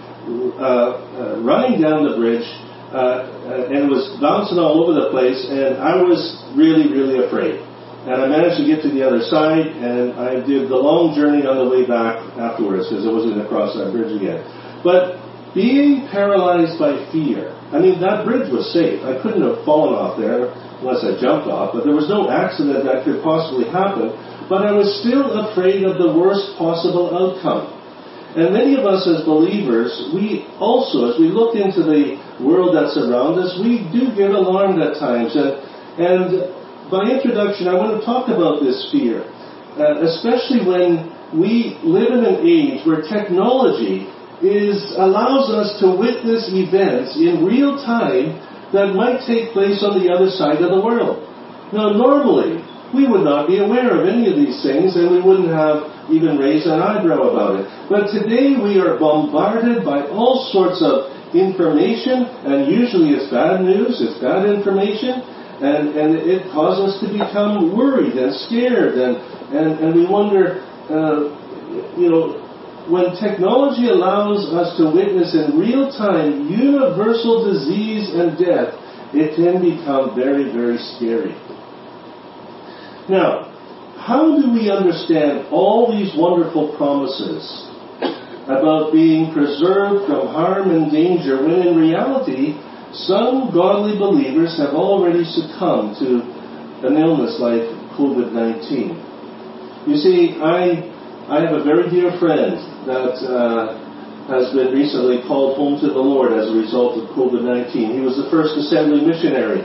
uh, 0.58 0.64
uh, 0.64 1.44
running 1.46 1.78
down 1.78 2.10
the 2.10 2.16
bridge, 2.18 2.48
uh, 2.90 3.68
and 3.68 3.92
was 3.92 4.08
bouncing 4.20 4.58
all 4.58 4.80
over 4.80 4.96
the 4.96 5.12
place, 5.12 5.44
and 5.44 5.76
I 5.78 6.00
was 6.00 6.20
really, 6.56 6.88
really 6.88 7.20
afraid. 7.20 7.60
And 8.08 8.24
I 8.24 8.26
managed 8.32 8.64
to 8.64 8.66
get 8.66 8.80
to 8.88 8.90
the 8.90 9.04
other 9.04 9.20
side, 9.20 9.68
and 9.68 10.16
I 10.16 10.40
did 10.40 10.72
the 10.72 10.80
long 10.80 11.12
journey 11.12 11.44
on 11.44 11.60
the 11.60 11.68
way 11.68 11.84
back 11.84 12.24
afterwards 12.40 12.88
because 12.88 13.04
I 13.04 13.12
wasn't 13.12 13.36
going 13.36 13.44
to 13.44 13.52
cross 13.52 13.76
that 13.76 13.92
bridge 13.92 14.16
again. 14.16 14.42
But 14.80 15.20
being 15.52 16.08
paralyzed 16.08 16.80
by 16.80 16.96
fear, 17.12 17.52
I 17.76 17.84
mean, 17.84 18.00
that 18.00 18.24
bridge 18.24 18.48
was 18.48 18.72
safe. 18.72 19.04
I 19.04 19.20
couldn't 19.20 19.44
have 19.44 19.68
fallen 19.68 19.92
off 19.92 20.16
there 20.16 20.56
unless 20.80 21.04
I 21.04 21.20
jumped 21.20 21.52
off, 21.52 21.76
but 21.76 21.84
there 21.84 21.98
was 21.98 22.08
no 22.08 22.32
accident 22.32 22.88
that 22.88 23.04
could 23.04 23.20
possibly 23.20 23.68
happen 23.68 24.16
but 24.50 24.64
I 24.64 24.72
was 24.72 24.88
still 25.04 25.28
afraid 25.48 25.84
of 25.84 26.00
the 26.00 26.08
worst 26.08 26.56
possible 26.58 27.12
outcome. 27.12 27.76
And 28.36 28.54
many 28.54 28.76
of 28.80 28.86
us 28.86 29.08
as 29.08 29.26
believers, 29.26 29.92
we 30.14 30.48
also, 30.60 31.12
as 31.12 31.20
we 31.20 31.28
look 31.28 31.56
into 31.56 31.84
the 31.84 32.16
world 32.40 32.76
that's 32.76 32.96
around 32.96 33.40
us, 33.40 33.60
we 33.60 33.84
do 33.92 34.14
get 34.16 34.32
alarmed 34.32 34.80
at 34.80 35.00
times. 35.00 35.36
And, 35.36 35.60
and 36.00 36.28
by 36.90 37.04
introduction, 37.12 37.68
I 37.68 37.76
want 37.76 38.00
to 38.00 38.02
talk 38.08 38.32
about 38.32 38.64
this 38.64 38.88
fear, 38.92 39.28
uh, 39.76 40.00
especially 40.08 40.64
when 40.64 41.12
we 41.36 41.76
live 41.84 42.16
in 42.16 42.24
an 42.24 42.40
age 42.48 42.88
where 42.88 43.04
technology 43.04 44.08
is 44.40 44.96
allows 44.96 45.52
us 45.52 45.76
to 45.84 45.92
witness 45.92 46.48
events 46.54 47.20
in 47.20 47.44
real 47.44 47.76
time 47.84 48.40
that 48.72 48.96
might 48.96 49.26
take 49.28 49.52
place 49.52 49.84
on 49.84 50.00
the 50.00 50.08
other 50.08 50.30
side 50.32 50.64
of 50.64 50.72
the 50.72 50.80
world. 50.80 51.24
Now, 51.76 51.92
normally, 51.92 52.64
we 52.96 53.04
would 53.04 53.28
not 53.28 53.52
be 53.52 53.60
aware 53.60 53.92
of 53.92 54.08
any 54.08 54.32
of 54.32 54.40
these 54.40 54.64
things 54.64 54.96
and 54.96 55.12
we 55.12 55.20
wouldn't 55.20 55.52
have 55.52 55.92
even 56.08 56.40
raised 56.40 56.68
an 56.68 56.80
eyebrow 56.80 57.36
about 57.36 57.60
it. 57.60 57.68
But 57.92 58.08
today 58.16 58.56
we 58.56 58.80
are 58.80 58.96
bombarded 58.96 59.84
by 59.84 60.08
all 60.08 60.48
sorts 60.56 60.80
of 60.80 61.12
information 61.36 62.24
and 62.48 62.72
usually 62.72 63.12
it's 63.12 63.28
bad 63.28 63.60
news, 63.60 64.00
it's 64.00 64.16
bad 64.24 64.48
information 64.48 65.20
and, 65.62 65.96
and 65.98 66.16
it 66.16 66.52
causes 66.54 66.94
us 66.94 67.02
to 67.02 67.08
become 67.10 67.76
worried 67.76 68.14
and 68.14 68.34
scared 68.46 68.94
and, 68.94 69.18
and, 69.56 69.80
and 69.80 69.96
we 69.96 70.06
wonder, 70.06 70.62
uh, 70.90 71.34
you 71.98 72.10
know, 72.10 72.44
when 72.88 73.12
technology 73.20 73.90
allows 73.90 74.48
us 74.54 74.78
to 74.78 74.88
witness 74.88 75.36
in 75.36 75.60
real 75.60 75.92
time 75.92 76.48
universal 76.48 77.44
disease 77.44 78.16
and 78.16 78.38
death, 78.38 78.72
it 79.14 79.36
can 79.36 79.60
become 79.60 80.16
very, 80.16 80.52
very 80.54 80.78
scary. 80.96 81.36
Now, 83.10 83.52
how 84.00 84.40
do 84.40 84.52
we 84.52 84.72
understand 84.72 85.48
all 85.52 85.92
these 85.92 86.16
wonderful 86.16 86.76
promises 86.78 87.44
about 88.48 88.94
being 88.94 89.34
preserved 89.34 90.08
from 90.08 90.28
harm 90.32 90.72
and 90.72 90.92
danger 90.92 91.44
when 91.44 91.68
in 91.68 91.76
reality 91.76 92.56
some 92.94 93.52
godly 93.54 93.98
believers 93.98 94.58
have 94.58 94.74
already 94.74 95.24
succumbed 95.24 95.98
to 96.00 96.22
an 96.88 96.98
illness 96.98 97.40
like 97.40 97.64
COVID 97.98 98.32
19? 98.32 99.88
You 99.88 99.98
see, 99.98 100.38
I, 100.40 100.84
I 101.28 101.42
have 101.42 101.56
a 101.56 101.64
very 101.64 101.90
dear 101.90 102.18
friend 102.20 102.60
that 102.88 103.16
uh, 103.24 103.76
has 104.28 104.54
been 104.54 104.76
recently 104.76 105.24
called 105.28 105.56
home 105.56 105.80
to 105.82 105.88
the 105.88 106.00
Lord 106.00 106.34
as 106.34 106.50
a 106.50 106.56
result 106.56 106.98
of 107.00 107.10
COVID 107.16 107.44
19. 107.44 107.94
He 107.94 108.02
was 108.02 108.16
the 108.16 108.30
first 108.30 108.56
assembly 108.58 109.02
missionary 109.02 109.64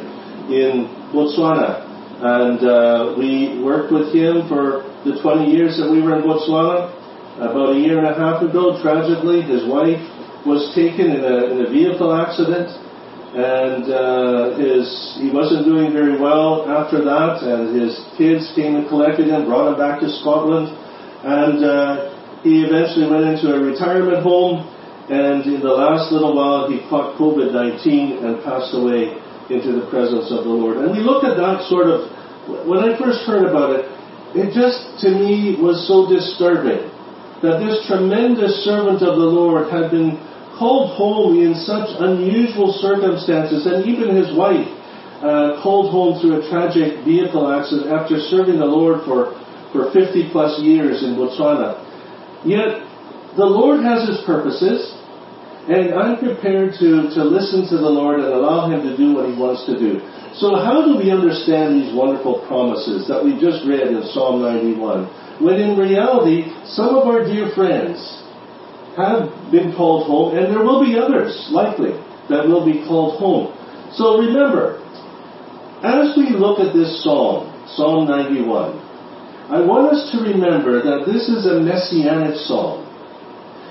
in 0.50 0.90
Botswana 1.14 1.92
and 2.22 2.62
uh, 2.62 3.18
we 3.18 3.58
worked 3.58 3.90
with 3.90 4.14
him 4.14 4.46
for 4.46 4.86
the 5.02 5.18
20 5.18 5.50
years 5.50 5.74
that 5.74 5.90
we 5.90 5.98
were 5.98 6.14
in 6.14 6.22
Botswana. 6.22 6.94
About 7.42 7.74
a 7.74 7.78
year 7.82 7.98
and 7.98 8.06
a 8.06 8.14
half 8.14 8.46
ago, 8.46 8.78
tragically, 8.78 9.42
his 9.42 9.66
wife 9.66 9.98
was 10.46 10.70
taken 10.70 11.10
in 11.10 11.24
a, 11.26 11.50
in 11.50 11.66
a 11.66 11.68
vehicle 11.70 12.14
accident, 12.14 12.70
and 13.32 13.88
uh, 13.88 14.58
his 14.60 15.16
he 15.16 15.32
wasn't 15.32 15.64
doing 15.64 15.92
very 15.92 16.20
well 16.20 16.68
after 16.68 17.00
that. 17.00 17.40
And 17.40 17.72
his 17.72 17.96
kids 18.18 18.52
came 18.54 18.76
and 18.76 18.88
collected 18.88 19.28
him, 19.28 19.46
brought 19.48 19.72
him 19.72 19.78
back 19.80 20.00
to 20.00 20.08
Scotland, 20.20 20.68
and 21.24 21.64
uh, 21.64 22.12
he 22.44 22.60
eventually 22.60 23.08
went 23.08 23.24
into 23.24 23.54
a 23.54 23.58
retirement 23.58 24.22
home. 24.22 24.68
And 25.08 25.44
in 25.44 25.60
the 25.60 25.72
last 25.72 26.12
little 26.12 26.36
while, 26.36 26.70
he 26.70 26.78
caught 26.88 27.18
COVID-19 27.18 28.22
and 28.22 28.44
passed 28.44 28.72
away 28.72 29.18
into 29.50 29.72
the 29.74 29.84
presence 29.90 30.30
of 30.30 30.44
the 30.44 30.52
Lord. 30.52 30.78
And 30.78 30.92
we 30.92 31.02
look 31.02 31.24
at 31.24 31.36
that 31.36 31.66
sort 31.68 31.90
of, 31.90 32.06
when 32.68 32.80
I 32.80 32.96
first 32.96 33.26
heard 33.26 33.44
about 33.44 33.74
it, 33.74 33.84
it 34.32 34.54
just 34.54 35.02
to 35.04 35.10
me 35.10 35.58
was 35.60 35.84
so 35.84 36.08
disturbing 36.08 36.88
that 37.42 37.58
this 37.58 37.84
tremendous 37.90 38.64
servant 38.64 39.02
of 39.02 39.18
the 39.18 39.28
Lord 39.28 39.68
had 39.68 39.90
been 39.90 40.16
called 40.62 40.94
home 40.94 41.42
in 41.42 41.58
such 41.66 41.90
unusual 41.98 42.70
circumstances, 42.78 43.66
and 43.66 43.82
even 43.82 44.14
his 44.14 44.30
wife 44.30 44.70
uh, 45.18 45.58
called 45.58 45.90
home 45.90 46.22
through 46.22 46.38
a 46.38 46.42
tragic 46.46 47.02
vehicle 47.02 47.50
accident 47.50 47.90
after 47.90 48.22
serving 48.30 48.62
the 48.62 48.70
Lord 48.70 49.02
for, 49.02 49.34
for 49.74 49.90
50 49.90 50.30
plus 50.30 50.62
years 50.62 51.02
in 51.02 51.18
Botswana. 51.18 51.82
Yet, 52.46 52.86
the 53.34 53.42
Lord 53.42 53.82
has 53.82 54.06
his 54.06 54.22
purposes, 54.22 54.86
and 55.66 55.98
I'm 55.98 56.22
prepared 56.22 56.78
to, 56.78 57.10
to 57.10 57.22
listen 57.26 57.66
to 57.74 57.82
the 57.82 57.90
Lord 57.90 58.22
and 58.22 58.30
allow 58.30 58.70
Him 58.70 58.82
to 58.82 58.96
do 58.96 59.14
what 59.14 59.30
He 59.30 59.34
wants 59.34 59.66
to 59.66 59.78
do. 59.78 59.98
So, 60.34 60.58
how 60.58 60.82
do 60.86 60.98
we 60.98 61.10
understand 61.10 61.78
these 61.78 61.94
wonderful 61.94 62.42
promises 62.46 63.06
that 63.06 63.22
we 63.22 63.38
just 63.38 63.62
read 63.66 63.90
in 63.90 64.02
Psalm 64.10 64.42
91? 64.42 65.38
When 65.38 65.58
in 65.58 65.78
reality, 65.78 66.50
some 66.66 66.94
of 66.98 67.06
our 67.06 67.22
dear 67.22 67.50
friends 67.54 68.21
have 68.96 69.30
been 69.50 69.72
called 69.74 70.06
home, 70.06 70.36
and 70.36 70.52
there 70.52 70.62
will 70.62 70.84
be 70.84 70.98
others, 70.98 71.48
likely, 71.50 71.92
that 72.28 72.46
will 72.46 72.64
be 72.64 72.84
called 72.86 73.18
home. 73.18 73.52
So, 73.92 74.18
remember, 74.18 74.80
as 75.82 76.16
we 76.16 76.30
look 76.30 76.60
at 76.60 76.72
this 76.72 77.02
psalm, 77.02 77.50
Psalm 77.74 78.06
91, 78.06 78.78
I 79.52 79.60
want 79.60 79.92
us 79.92 80.12
to 80.12 80.22
remember 80.22 80.80
that 80.82 81.04
this 81.04 81.28
is 81.28 81.44
a 81.44 81.60
messianic 81.60 82.36
psalm. 82.46 82.86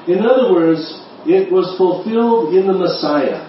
In 0.07 0.25
other 0.25 0.51
words, 0.51 0.81
it 1.25 1.51
was 1.51 1.77
fulfilled 1.77 2.53
in 2.53 2.67
the 2.67 2.73
Messiah. 2.73 3.47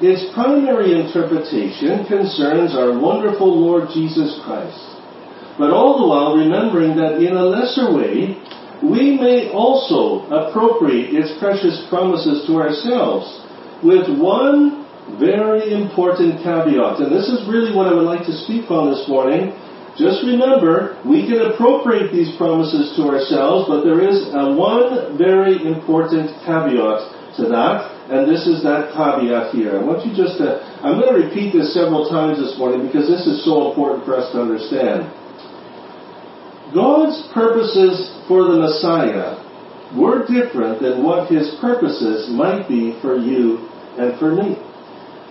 Its 0.00 0.30
primary 0.32 0.94
interpretation 0.94 2.06
concerns 2.06 2.76
our 2.76 2.94
wonderful 2.94 3.48
Lord 3.48 3.88
Jesus 3.92 4.38
Christ. 4.44 4.78
But 5.58 5.74
all 5.74 5.98
the 5.98 6.06
while 6.06 6.36
remembering 6.38 6.94
that 6.96 7.18
in 7.18 7.34
a 7.34 7.42
lesser 7.42 7.90
way, 7.90 8.38
we 8.82 9.18
may 9.18 9.50
also 9.50 10.26
appropriate 10.30 11.14
its 11.14 11.34
precious 11.38 11.86
promises 11.90 12.46
to 12.46 12.56
ourselves 12.56 13.26
with 13.82 14.06
one 14.06 14.86
very 15.18 15.72
important 15.72 16.42
caveat. 16.44 17.00
And 17.00 17.10
this 17.10 17.28
is 17.28 17.48
really 17.48 17.74
what 17.74 17.88
I 17.88 17.94
would 17.94 18.06
like 18.06 18.26
to 18.26 18.34
speak 18.44 18.70
on 18.70 18.92
this 18.92 19.08
morning. 19.08 19.56
Just 19.96 20.22
remember, 20.22 20.94
we 21.02 21.26
can 21.26 21.42
appropriate 21.42 22.12
these 22.12 22.30
promises 22.36 22.94
to 22.94 23.10
ourselves, 23.10 23.66
but 23.66 23.82
there 23.82 23.98
is 23.98 24.30
a 24.30 24.54
one 24.54 25.18
very 25.18 25.58
important 25.58 26.30
caveat 26.46 27.02
to 27.34 27.50
that, 27.50 27.90
and 28.06 28.30
this 28.30 28.46
is 28.46 28.62
that 28.62 28.94
caveat 28.94 29.54
here. 29.54 29.78
I 29.78 29.82
want 29.82 30.06
you 30.06 30.14
just 30.14 30.38
to, 30.38 30.62
I'm 30.86 31.02
going 31.02 31.10
to 31.10 31.18
repeat 31.26 31.50
this 31.50 31.74
several 31.74 32.06
times 32.06 32.38
this 32.38 32.54
morning 32.58 32.86
because 32.86 33.10
this 33.10 33.26
is 33.26 33.42
so 33.42 33.70
important 33.70 34.06
for 34.06 34.14
us 34.14 34.30
to 34.34 34.42
understand. 34.42 35.10
God's 36.74 37.28
purposes 37.32 38.12
for 38.28 38.44
the 38.44 38.58
Messiah 38.58 39.44
were 39.96 40.26
different 40.26 40.82
than 40.82 41.02
what 41.02 41.30
his 41.30 41.56
purposes 41.60 42.28
might 42.30 42.68
be 42.68 42.98
for 43.00 43.16
you 43.16 43.68
and 43.96 44.18
for 44.18 44.34
me. 44.34 44.56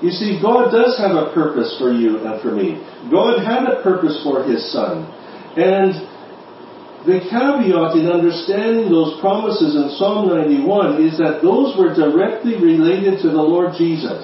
You 0.01 0.11
see, 0.11 0.37
God 0.41 0.69
does 0.69 0.97
have 0.99 1.17
a 1.17 1.33
purpose 1.33 1.73
for 1.79 1.91
you 1.91 2.21
and 2.21 2.41
for 2.41 2.53
me. 2.53 2.77
God 3.09 3.41
had 3.41 3.65
a 3.65 3.81
purpose 3.81 4.21
for 4.21 4.43
His 4.45 4.61
Son. 4.71 5.09
And 5.57 6.05
the 7.09 7.17
caveat 7.25 7.97
in 7.97 8.05
understanding 8.05 8.93
those 8.93 9.17
promises 9.17 9.73
in 9.73 9.89
Psalm 9.97 10.29
91 10.29 11.01
is 11.01 11.17
that 11.17 11.41
those 11.41 11.73
were 11.73 11.97
directly 11.97 12.61
related 12.61 13.21
to 13.25 13.33
the 13.33 13.41
Lord 13.41 13.73
Jesus. 13.73 14.21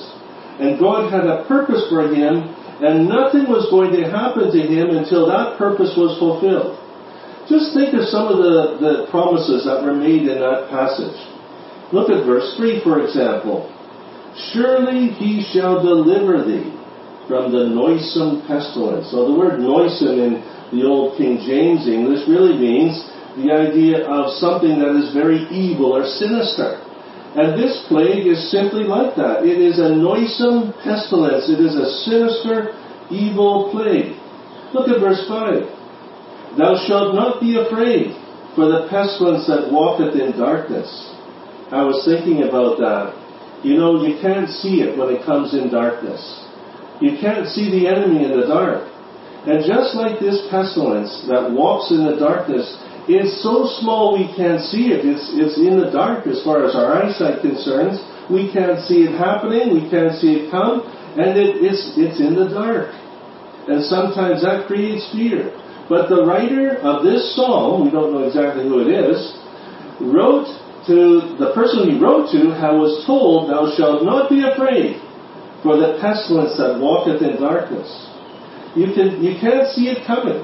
And 0.61 0.77
God 0.77 1.09
had 1.09 1.25
a 1.25 1.41
purpose 1.49 1.89
for 1.89 2.05
him, 2.05 2.53
and 2.83 3.09
nothing 3.09 3.49
was 3.49 3.65
going 3.73 3.97
to 3.97 4.05
happen 4.05 4.53
to 4.53 4.61
him 4.61 4.93
until 4.93 5.25
that 5.25 5.57
purpose 5.57 5.97
was 5.97 6.19
fulfilled. 6.21 6.77
Just 7.49 7.73
think 7.75 7.93
of 7.93 8.07
some 8.07 8.31
of 8.31 8.39
the, 8.39 8.79
the 8.79 8.93
promises 9.11 9.65
that 9.65 9.83
were 9.83 9.93
made 9.93 10.23
in 10.23 10.39
that 10.39 10.69
passage. 10.71 11.15
Look 11.91 12.09
at 12.09 12.25
verse 12.25 12.55
3, 12.55 12.81
for 12.83 13.03
example. 13.03 13.69
Surely 14.53 15.13
he 15.13 15.43
shall 15.53 15.83
deliver 15.83 16.41
thee 16.41 16.71
from 17.27 17.51
the 17.51 17.67
noisome 17.67 18.47
pestilence. 18.47 19.11
So 19.11 19.27
the 19.27 19.35
word 19.35 19.59
noisome 19.59 20.19
in 20.19 20.31
the 20.71 20.87
old 20.87 21.17
King 21.17 21.37
James 21.45 21.87
English 21.87 22.27
really 22.27 22.57
means 22.57 22.97
the 23.37 23.51
idea 23.51 24.07
of 24.07 24.33
something 24.39 24.79
that 24.79 24.95
is 24.95 25.13
very 25.13 25.45
evil 25.51 25.93
or 25.93 26.05
sinister. 26.05 26.81
And 27.35 27.57
this 27.57 27.85
plague 27.89 28.25
is 28.25 28.51
simply 28.51 28.83
like 28.85 29.15
that. 29.17 29.41
It 29.41 29.57
is 29.57 29.79
a 29.79 29.89
noisome 29.89 30.73
pestilence. 30.83 31.49
It 31.49 31.59
is 31.59 31.73
a 31.75 31.89
sinister, 32.05 32.77
evil 33.09 33.69
plague. 33.73 34.15
Look 34.73 34.89
at 34.89 35.01
verse 35.01 35.25
5. 35.27 35.82
Thou 36.57 36.77
shalt 36.85 37.15
not 37.15 37.41
be 37.41 37.57
afraid 37.57 38.13
for 38.53 38.69
the 38.69 38.85
pestilence 38.89 39.47
that 39.47 39.73
walketh 39.73 40.13
in 40.13 40.37
darkness. 40.37 40.87
I 41.73 41.81
was 41.81 42.05
thinking 42.05 42.45
about 42.45 42.77
that. 42.77 43.17
You 43.65 43.77
know, 43.77 44.05
you 44.05 44.21
can't 44.21 44.49
see 44.49 44.85
it 44.85 44.93
when 44.97 45.09
it 45.09 45.25
comes 45.25 45.53
in 45.53 45.71
darkness. 45.71 46.21
You 47.01 47.17
can't 47.17 47.47
see 47.49 47.71
the 47.73 47.89
enemy 47.89 48.25
in 48.25 48.37
the 48.37 48.45
dark. 48.45 48.85
And 49.49 49.65
just 49.65 49.95
like 49.95 50.19
this 50.21 50.45
pestilence 50.53 51.25
that 51.27 51.49
walks 51.49 51.89
in 51.89 52.05
the 52.05 52.15
darkness, 52.15 52.69
it's 53.09 53.41
so 53.43 53.67
small 53.81 54.15
we 54.15 54.29
can't 54.37 54.61
see 54.61 54.93
it. 54.93 55.03
It's, 55.03 55.33
it's 55.35 55.57
in 55.57 55.75
the 55.81 55.91
dark 55.91 56.27
as 56.27 56.39
far 56.45 56.63
as 56.63 56.75
our 56.75 56.95
eyesight 57.01 57.41
concerns. 57.41 57.99
We 58.31 58.53
can't 58.53 58.79
see 58.87 59.03
it 59.03 59.17
happening. 59.19 59.73
We 59.75 59.89
can't 59.89 60.15
see 60.15 60.45
it 60.45 60.51
come. 60.51 60.87
And 61.17 61.35
it, 61.35 61.59
it's, 61.59 61.97
it's 61.99 62.23
in 62.23 62.39
the 62.39 62.47
dark. 62.53 62.95
And 63.67 63.83
sometimes 63.83 64.43
that 64.47 64.67
creates 64.67 65.09
fear. 65.11 65.51
But 65.89 66.07
the 66.07 66.23
writer 66.25 66.77
of 66.79 67.03
this 67.03 67.35
psalm, 67.35 67.83
we 67.85 67.91
don't 67.91 68.13
know 68.13 68.23
exactly 68.23 68.63
who 68.63 68.81
it 68.81 68.91
is, 68.91 69.19
wrote 69.99 70.47
to 70.87 71.35
the 71.39 71.51
person 71.55 71.91
he 71.91 71.99
wrote 71.99 72.31
to, 72.31 72.51
how 72.55 72.79
was 72.79 73.03
told, 73.05 73.49
Thou 73.49 73.71
shalt 73.75 74.03
not 74.03 74.29
be 74.29 74.43
afraid 74.43 74.99
for 75.63 75.77
the 75.79 75.97
pestilence 76.03 76.59
that 76.59 76.79
walketh 76.79 77.23
in 77.23 77.39
darkness. 77.39 77.87
You 78.75 78.91
can 78.91 79.23
you 79.23 79.39
can't 79.39 79.69
see 79.71 79.87
it 79.87 80.03
coming, 80.05 80.43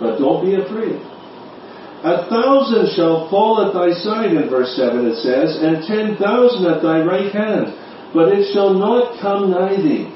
but 0.00 0.18
don't 0.18 0.44
be 0.44 0.56
afraid. 0.56 1.00
A 2.04 2.28
thousand 2.30 2.94
shall 2.94 3.26
fall 3.30 3.64
at 3.64 3.74
thy 3.74 3.90
side, 3.90 4.30
in 4.30 4.48
verse 4.48 4.76
7 4.76 5.02
it 5.06 5.18
says, 5.18 5.58
and 5.58 5.82
ten 5.86 6.16
thousand 6.16 6.66
at 6.66 6.82
thy 6.82 7.02
right 7.02 7.32
hand, 7.32 7.74
but 8.14 8.30
it 8.30 8.52
shall 8.52 8.74
not 8.74 9.20
come 9.20 9.50
nigh 9.50 9.76
thee. 9.76 10.10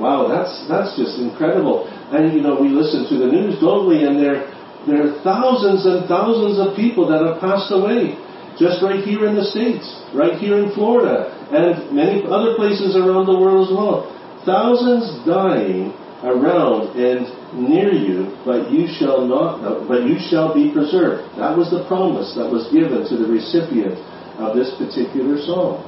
Wow, 0.00 0.28
that's 0.28 0.66
that's 0.68 0.96
just 0.96 1.20
incredible. 1.20 1.88
And 2.12 2.32
you 2.32 2.40
know, 2.40 2.60
we 2.60 2.68
listen 2.68 3.08
to 3.08 3.16
the 3.16 3.32
news, 3.32 3.58
don't 3.60 3.88
we? 3.88 4.04
And 4.04 4.20
there 4.20 4.52
there 4.86 5.06
are 5.06 5.14
thousands 5.22 5.86
and 5.86 6.08
thousands 6.10 6.58
of 6.58 6.74
people 6.74 7.06
that 7.06 7.22
have 7.22 7.38
passed 7.38 7.70
away. 7.70 8.18
Just 8.58 8.82
right 8.82 9.02
here 9.02 9.26
in 9.26 9.34
the 9.34 9.46
States, 9.46 9.86
right 10.12 10.36
here 10.38 10.58
in 10.58 10.74
Florida, 10.74 11.30
and 11.54 11.94
many 11.94 12.22
other 12.26 12.54
places 12.58 12.96
around 12.96 13.26
the 13.26 13.38
world 13.38 13.68
as 13.68 13.72
well. 13.72 14.10
Thousands 14.44 15.24
dying 15.24 15.94
around 16.22 16.98
and 16.98 17.30
near 17.54 17.94
you, 17.94 18.36
but 18.44 18.70
you 18.70 18.86
shall 18.98 19.24
not, 19.26 19.88
but 19.88 20.04
you 20.04 20.18
shall 20.18 20.52
be 20.52 20.70
preserved. 20.70 21.38
That 21.38 21.56
was 21.56 21.70
the 21.70 21.86
promise 21.86 22.34
that 22.34 22.50
was 22.50 22.68
given 22.74 23.06
to 23.08 23.14
the 23.16 23.26
recipient 23.26 23.96
of 24.38 24.54
this 24.54 24.74
particular 24.76 25.38
psalm. 25.42 25.80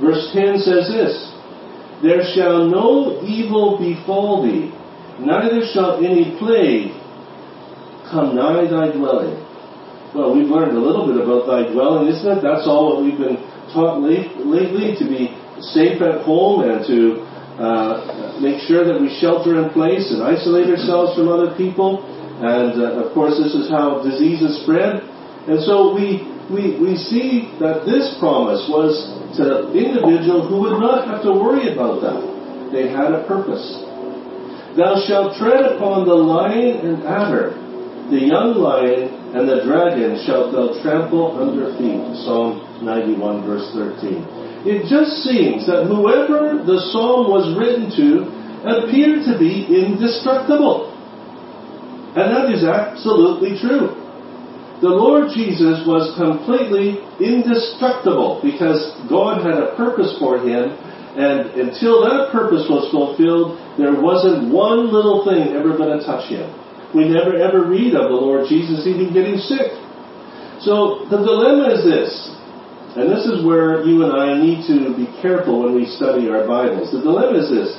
Verse 0.00 0.30
10 0.32 0.58
says 0.62 0.88
this, 0.88 1.14
There 2.02 2.22
shall 2.34 2.66
no 2.70 3.20
evil 3.22 3.78
befall 3.78 4.42
thee, 4.42 4.72
neither 5.20 5.66
shall 5.72 5.98
any 6.04 6.36
plague 6.38 6.92
come 8.10 8.36
nigh 8.36 8.68
thy 8.68 8.92
dwelling. 8.92 9.36
Well, 10.14 10.36
we've 10.36 10.48
learned 10.48 10.76
a 10.76 10.80
little 10.80 11.08
bit 11.08 11.16
about 11.16 11.48
thy 11.48 11.72
dwelling, 11.72 12.08
isn't 12.12 12.28
it? 12.28 12.40
That's 12.44 12.68
all 12.68 12.92
what 12.92 13.04
we've 13.04 13.16
been 13.16 13.40
taught 13.72 14.04
lately, 14.04 14.92
to 15.00 15.04
be 15.08 15.32
safe 15.72 16.02
at 16.04 16.20
home 16.28 16.68
and 16.68 16.84
to 16.84 17.24
uh, 17.56 18.36
make 18.40 18.60
sure 18.68 18.84
that 18.84 19.00
we 19.00 19.08
shelter 19.20 19.56
in 19.56 19.72
place 19.72 20.12
and 20.12 20.20
isolate 20.20 20.68
ourselves 20.68 21.16
from 21.16 21.32
other 21.32 21.56
people. 21.56 22.04
And 22.44 22.76
uh, 22.76 23.08
of 23.08 23.14
course, 23.14 23.40
this 23.40 23.56
is 23.56 23.70
how 23.70 24.04
diseases 24.04 24.60
spread. 24.62 25.00
And 25.48 25.62
so 25.64 25.94
we, 25.96 26.20
we, 26.52 26.76
we 26.76 26.92
see 26.96 27.48
that 27.60 27.88
this 27.88 28.12
promise 28.20 28.68
was 28.68 28.92
to 29.40 29.72
individual 29.72 30.44
who 30.44 30.60
would 30.68 30.76
not 30.76 31.08
have 31.08 31.22
to 31.24 31.32
worry 31.32 31.72
about 31.72 32.04
that. 32.04 32.20
They 32.68 32.92
had 32.92 33.16
a 33.16 33.24
purpose. 33.24 33.64
Thou 34.76 34.96
shalt 35.04 35.36
tread 35.36 35.76
upon 35.76 36.08
the 36.08 36.14
lion 36.14 36.80
and 36.80 37.04
adder, 37.04 37.52
the 38.08 38.24
young 38.24 38.56
lion 38.56 39.22
and 39.32 39.48
the 39.48 39.64
dragon 39.64 40.20
shalt 40.24 40.52
thou 40.52 40.76
trample 40.84 41.36
under 41.40 41.72
feet. 41.80 42.04
Psalm 42.24 42.60
91, 42.84 43.44
verse 43.48 43.64
13. 43.72 44.68
It 44.68 44.84
just 44.88 45.24
seems 45.24 45.64
that 45.66 45.88
whoever 45.88 46.60
the 46.60 46.78
psalm 46.92 47.32
was 47.32 47.48
written 47.56 47.88
to 47.96 48.28
appeared 48.62 49.24
to 49.26 49.34
be 49.40 49.64
indestructible. 49.66 50.92
And 52.12 52.28
that 52.28 52.52
is 52.52 52.62
absolutely 52.62 53.56
true. 53.56 53.96
The 54.84 54.92
Lord 54.92 55.32
Jesus 55.32 55.86
was 55.86 56.12
completely 56.18 57.00
indestructible 57.22 58.42
because 58.42 58.92
God 59.08 59.40
had 59.40 59.56
a 59.56 59.74
purpose 59.74 60.12
for 60.18 60.38
him 60.38 60.76
and 61.16 61.52
until 61.60 62.00
that 62.08 62.32
purpose 62.32 62.64
was 62.72 62.88
fulfilled, 62.88 63.60
there 63.76 63.92
wasn't 63.92 64.48
one 64.48 64.88
little 64.88 65.28
thing 65.28 65.52
ever 65.52 65.76
going 65.76 65.92
to 65.92 66.00
touch 66.00 66.32
him. 66.32 66.48
We 66.96 67.08
never 67.08 67.36
ever 67.36 67.68
read 67.68 67.92
of 67.92 68.08
the 68.08 68.16
Lord 68.16 68.48
Jesus 68.48 68.88
even 68.88 69.12
getting 69.12 69.36
sick. 69.36 69.76
So 70.64 71.04
the 71.12 71.20
dilemma 71.20 71.74
is 71.76 71.84
this, 71.84 72.12
and 72.96 73.08
this 73.08 73.24
is 73.24 73.44
where 73.44 73.84
you 73.84 74.04
and 74.04 74.12
I 74.12 74.40
need 74.40 74.64
to 74.68 74.92
be 74.96 75.08
careful 75.20 75.64
when 75.64 75.74
we 75.74 75.84
study 75.84 76.28
our 76.28 76.46
Bibles. 76.46 76.92
The 76.92 77.00
dilemma 77.00 77.44
is 77.44 77.50
this. 77.50 77.72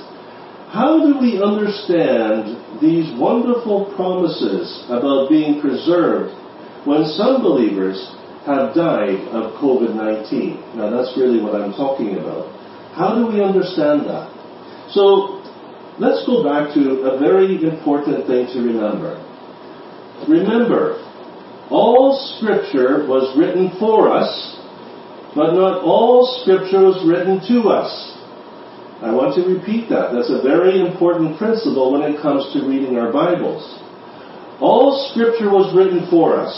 How 0.73 0.97
do 1.01 1.21
we 1.21 1.37
understand 1.37 2.81
these 2.81 3.05
wonderful 3.17 3.93
promises 3.93 4.85
about 4.89 5.29
being 5.29 5.61
preserved 5.61 6.33
when 6.85 7.05
some 7.05 7.41
believers 7.41 7.97
have 8.45 8.73
died 8.73 9.21
of 9.29 9.53
COVID-19? 9.61 10.75
Now 10.75 10.89
that's 10.89 11.13
really 11.17 11.41
what 11.41 11.53
I'm 11.53 11.73
talking 11.73 12.17
about. 12.17 12.49
How 12.93 13.15
do 13.15 13.25
we 13.25 13.41
understand 13.41 14.05
that? 14.05 14.29
So 14.93 15.41
let's 15.97 16.25
go 16.25 16.43
back 16.43 16.73
to 16.75 17.09
a 17.09 17.17
very 17.17 17.57
important 17.63 18.27
thing 18.27 18.45
to 18.53 18.59
remember. 18.61 19.17
Remember, 20.29 21.01
all 21.69 22.13
Scripture 22.37 23.07
was 23.09 23.33
written 23.37 23.73
for 23.79 24.09
us, 24.09 24.29
but 25.33 25.53
not 25.53 25.81
all 25.81 26.25
Scripture 26.41 26.85
was 26.85 27.01
written 27.01 27.41
to 27.49 27.69
us. 27.69 27.89
I 29.01 29.11
want 29.11 29.35
to 29.35 29.43
repeat 29.43 29.89
that. 29.89 30.13
That's 30.13 30.29
a 30.29 30.41
very 30.41 30.79
important 30.79 31.37
principle 31.37 31.91
when 31.91 32.03
it 32.03 32.21
comes 32.21 32.53
to 32.53 32.63
reading 32.63 32.97
our 32.97 33.11
Bibles. 33.11 33.65
All 34.61 35.09
Scripture 35.11 35.49
was 35.49 35.73
written 35.75 36.07
for 36.09 36.39
us, 36.39 36.55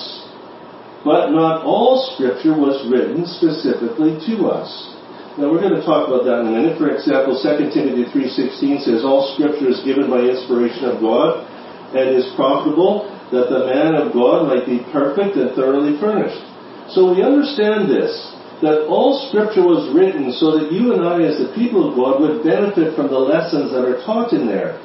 but 1.03 1.31
not 1.31 1.63
all 1.63 2.11
Scripture 2.13 2.53
was 2.53 2.85
written 2.91 3.25
specifically 3.25 4.19
to 4.27 4.47
us. 4.51 4.94
Now 5.35 5.51
we're 5.51 5.59
going 5.59 5.75
to 5.75 5.83
talk 5.83 6.07
about 6.07 6.23
that 6.23 6.47
in 6.47 6.47
a 6.47 6.55
minute. 6.55 6.79
For 6.79 6.87
example, 6.87 7.35
2 7.35 7.67
Timothy 7.75 8.07
3.16 8.07 8.87
says, 8.87 9.03
All 9.03 9.35
scripture 9.35 9.67
is 9.67 9.83
given 9.83 10.07
by 10.07 10.23
inspiration 10.23 10.87
of 10.87 11.03
God 11.03 11.43
and 11.91 12.15
is 12.15 12.31
profitable 12.39 13.11
that 13.35 13.51
the 13.51 13.67
man 13.67 13.99
of 13.99 14.15
God 14.15 14.47
might 14.47 14.63
be 14.63 14.79
perfect 14.95 15.35
and 15.35 15.51
thoroughly 15.51 15.99
furnished. 15.99 16.39
So 16.95 17.11
we 17.11 17.19
understand 17.19 17.91
this, 17.91 18.15
that 18.63 18.87
all 18.87 19.27
scripture 19.27 19.67
was 19.67 19.91
written 19.91 20.31
so 20.31 20.55
that 20.55 20.71
you 20.71 20.95
and 20.95 21.03
I 21.03 21.27
as 21.27 21.35
the 21.35 21.51
people 21.51 21.83
of 21.83 21.99
God 21.99 22.23
would 22.23 22.39
benefit 22.39 22.95
from 22.95 23.11
the 23.11 23.19
lessons 23.19 23.75
that 23.75 23.83
are 23.83 23.99
taught 24.07 24.31
in 24.31 24.47
there. 24.47 24.79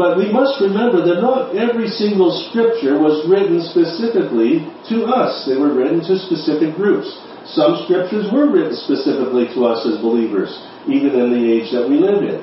But 0.00 0.16
we 0.16 0.32
must 0.32 0.64
remember 0.64 1.04
that 1.04 1.20
not 1.20 1.52
every 1.52 1.92
single 1.92 2.32
scripture 2.48 2.96
was 2.96 3.20
written 3.28 3.60
specifically 3.68 4.64
to 4.88 5.12
us. 5.12 5.44
They 5.44 5.60
were 5.60 5.76
written 5.76 6.00
to 6.08 6.16
specific 6.24 6.72
groups. 6.72 7.12
Some 7.46 7.82
scriptures 7.84 8.28
were 8.32 8.50
written 8.50 8.76
specifically 8.76 9.48
to 9.54 9.64
us 9.64 9.86
as 9.86 10.00
believers, 10.00 10.52
even 10.86 11.16
in 11.16 11.32
the 11.32 11.44
age 11.52 11.72
that 11.72 11.88
we 11.88 11.96
live 11.96 12.22
in. 12.22 12.40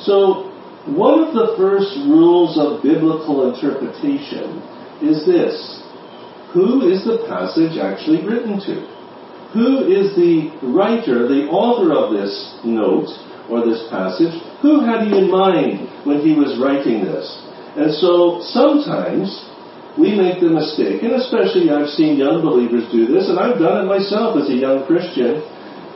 So, 0.00 0.50
one 0.86 1.24
of 1.24 1.34
the 1.34 1.54
first 1.56 1.96
rules 2.04 2.58
of 2.58 2.82
biblical 2.82 3.52
interpretation 3.52 4.60
is 5.00 5.24
this. 5.24 5.82
Who 6.52 6.86
is 6.88 7.04
the 7.04 7.24
passage 7.28 7.78
actually 7.78 8.24
written 8.24 8.60
to? 8.60 8.84
Who 9.54 9.86
is 9.86 10.14
the 10.14 10.50
writer, 10.62 11.26
the 11.28 11.46
author 11.46 11.94
of 11.94 12.12
this 12.12 12.58
note 12.64 13.08
or 13.48 13.64
this 13.64 13.86
passage? 13.88 14.34
Who 14.62 14.80
had 14.84 15.06
he 15.06 15.16
in 15.16 15.30
mind 15.30 16.06
when 16.06 16.20
he 16.20 16.34
was 16.34 16.58
writing 16.58 17.04
this? 17.04 17.26
And 17.76 17.94
so 17.94 18.42
sometimes 18.42 19.30
we 19.94 20.10
make 20.18 20.42
the 20.42 20.50
mistake, 20.50 21.06
and 21.06 21.14
especially 21.14 21.70
I've 21.70 21.90
seen 21.94 22.18
young 22.18 22.42
believers 22.42 22.90
do 22.90 23.06
this, 23.06 23.30
and 23.30 23.38
I've 23.38 23.62
done 23.62 23.84
it 23.84 23.86
myself 23.86 24.34
as 24.42 24.50
a 24.50 24.58
young 24.58 24.82
Christian. 24.90 25.38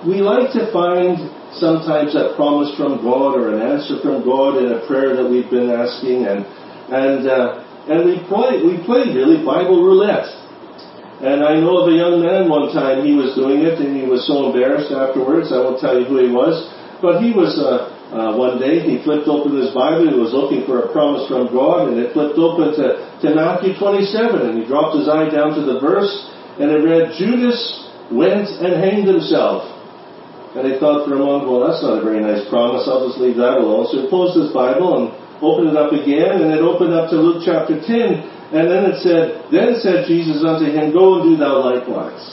We 0.07 0.23
like 0.23 0.55
to 0.55 0.71
find 0.71 1.19
sometimes 1.59 2.15
a 2.15 2.39
promise 2.39 2.71
from 2.79 3.03
God 3.03 3.35
or 3.35 3.59
an 3.59 3.59
answer 3.59 3.99
from 3.99 4.23
God 4.23 4.63
in 4.63 4.71
a 4.71 4.87
prayer 4.87 5.19
that 5.19 5.27
we've 5.27 5.51
been 5.51 5.75
asking, 5.75 6.31
and 6.31 6.47
and 6.95 7.27
uh, 7.27 7.67
and 7.91 8.07
we 8.07 8.23
play 8.31 8.63
we 8.63 8.79
play 8.87 9.11
really 9.11 9.43
Bible 9.43 9.83
roulette. 9.83 10.31
And 11.19 11.43
I 11.43 11.59
know 11.59 11.83
of 11.83 11.91
a 11.91 11.97
young 11.99 12.23
man 12.23 12.47
one 12.47 12.71
time 12.71 13.03
he 13.03 13.19
was 13.19 13.35
doing 13.35 13.67
it, 13.67 13.83
and 13.83 13.99
he 13.99 14.07
was 14.07 14.23
so 14.31 14.55
embarrassed 14.55 14.95
afterwards. 14.95 15.51
I 15.51 15.59
won't 15.59 15.83
tell 15.83 15.99
you 15.99 16.07
who 16.07 16.23
he 16.23 16.31
was, 16.31 16.71
but 17.03 17.19
he 17.19 17.35
was. 17.35 17.59
Uh, 17.59 17.98
uh, 18.09 18.33
one 18.41 18.57
day 18.57 18.81
he 18.81 19.05
flipped 19.05 19.29
open 19.29 19.53
his 19.61 19.69
Bible. 19.77 20.09
He 20.09 20.17
was 20.17 20.33
looking 20.33 20.65
for 20.65 20.81
a 20.81 20.89
promise 20.89 21.29
from 21.29 21.53
God, 21.53 21.93
and 21.93 22.01
it 22.01 22.17
flipped 22.17 22.41
open 22.41 22.73
to, 22.81 23.05
to 23.21 23.27
Matthew 23.37 23.77
27. 23.77 24.49
And 24.49 24.55
he 24.57 24.65
dropped 24.65 24.97
his 24.97 25.13
eye 25.13 25.29
down 25.29 25.53
to 25.53 25.63
the 25.63 25.77
verse, 25.77 26.09
and 26.57 26.73
it 26.73 26.81
read, 26.81 27.13
Judas 27.21 27.61
went 28.09 28.49
and 28.65 28.81
hanged 28.81 29.05
himself. 29.05 29.69
And 30.57 30.65
he 30.65 30.81
thought 30.81 31.05
for 31.05 31.13
a 31.13 31.21
moment, 31.21 31.53
well, 31.53 31.69
that's 31.69 31.85
not 31.85 32.01
a 32.01 32.03
very 32.03 32.25
nice 32.25 32.49
promise. 32.49 32.89
I'll 32.89 33.05
just 33.05 33.21
leave 33.21 33.37
that 33.37 33.61
alone. 33.61 33.93
So 33.93 34.01
he 34.01 34.09
closed 34.09 34.41
his 34.41 34.57
Bible 34.57 34.97
and 34.97 35.07
opened 35.45 35.69
it 35.69 35.77
up 35.77 35.93
again, 35.93 36.41
and 36.41 36.49
it 36.49 36.65
opened 36.65 36.97
up 36.97 37.13
to 37.13 37.17
Luke 37.21 37.45
chapter 37.45 37.77
10. 37.77 38.57
And 38.57 38.65
then 38.65 38.89
it 38.89 39.05
said, 39.05 39.53
Then 39.53 39.77
said 39.85 40.09
Jesus 40.09 40.41
unto 40.41 40.65
him, 40.65 40.97
Go 40.97 41.21
and 41.21 41.29
do 41.29 41.33
thou 41.37 41.61
likewise. 41.61 42.25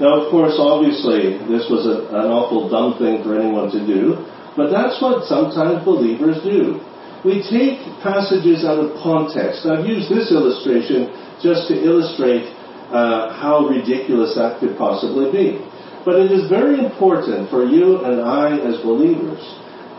Now, 0.00 0.24
of 0.24 0.30
course, 0.32 0.56
obviously, 0.56 1.36
this 1.50 1.68
was 1.68 1.84
a, 1.84 2.08
an 2.14 2.32
awful 2.32 2.72
dumb 2.72 2.96
thing 2.96 3.20
for 3.20 3.36
anyone 3.36 3.68
to 3.76 3.84
do. 3.84 4.16
But 4.58 4.74
that's 4.74 4.98
what 4.98 5.22
sometimes 5.30 5.86
believers 5.86 6.42
do. 6.42 6.82
We 7.22 7.46
take 7.46 7.78
passages 8.02 8.66
out 8.66 8.82
of 8.82 8.98
context. 8.98 9.62
I've 9.62 9.86
used 9.86 10.10
this 10.10 10.34
illustration 10.34 11.14
just 11.38 11.70
to 11.70 11.78
illustrate 11.78 12.50
uh, 12.90 13.38
how 13.38 13.70
ridiculous 13.70 14.34
that 14.34 14.58
could 14.58 14.74
possibly 14.74 15.30
be. 15.30 15.62
But 16.02 16.18
it 16.18 16.34
is 16.34 16.50
very 16.50 16.82
important 16.82 17.50
for 17.54 17.62
you 17.70 18.02
and 18.02 18.18
I 18.18 18.58
as 18.58 18.82
believers 18.82 19.38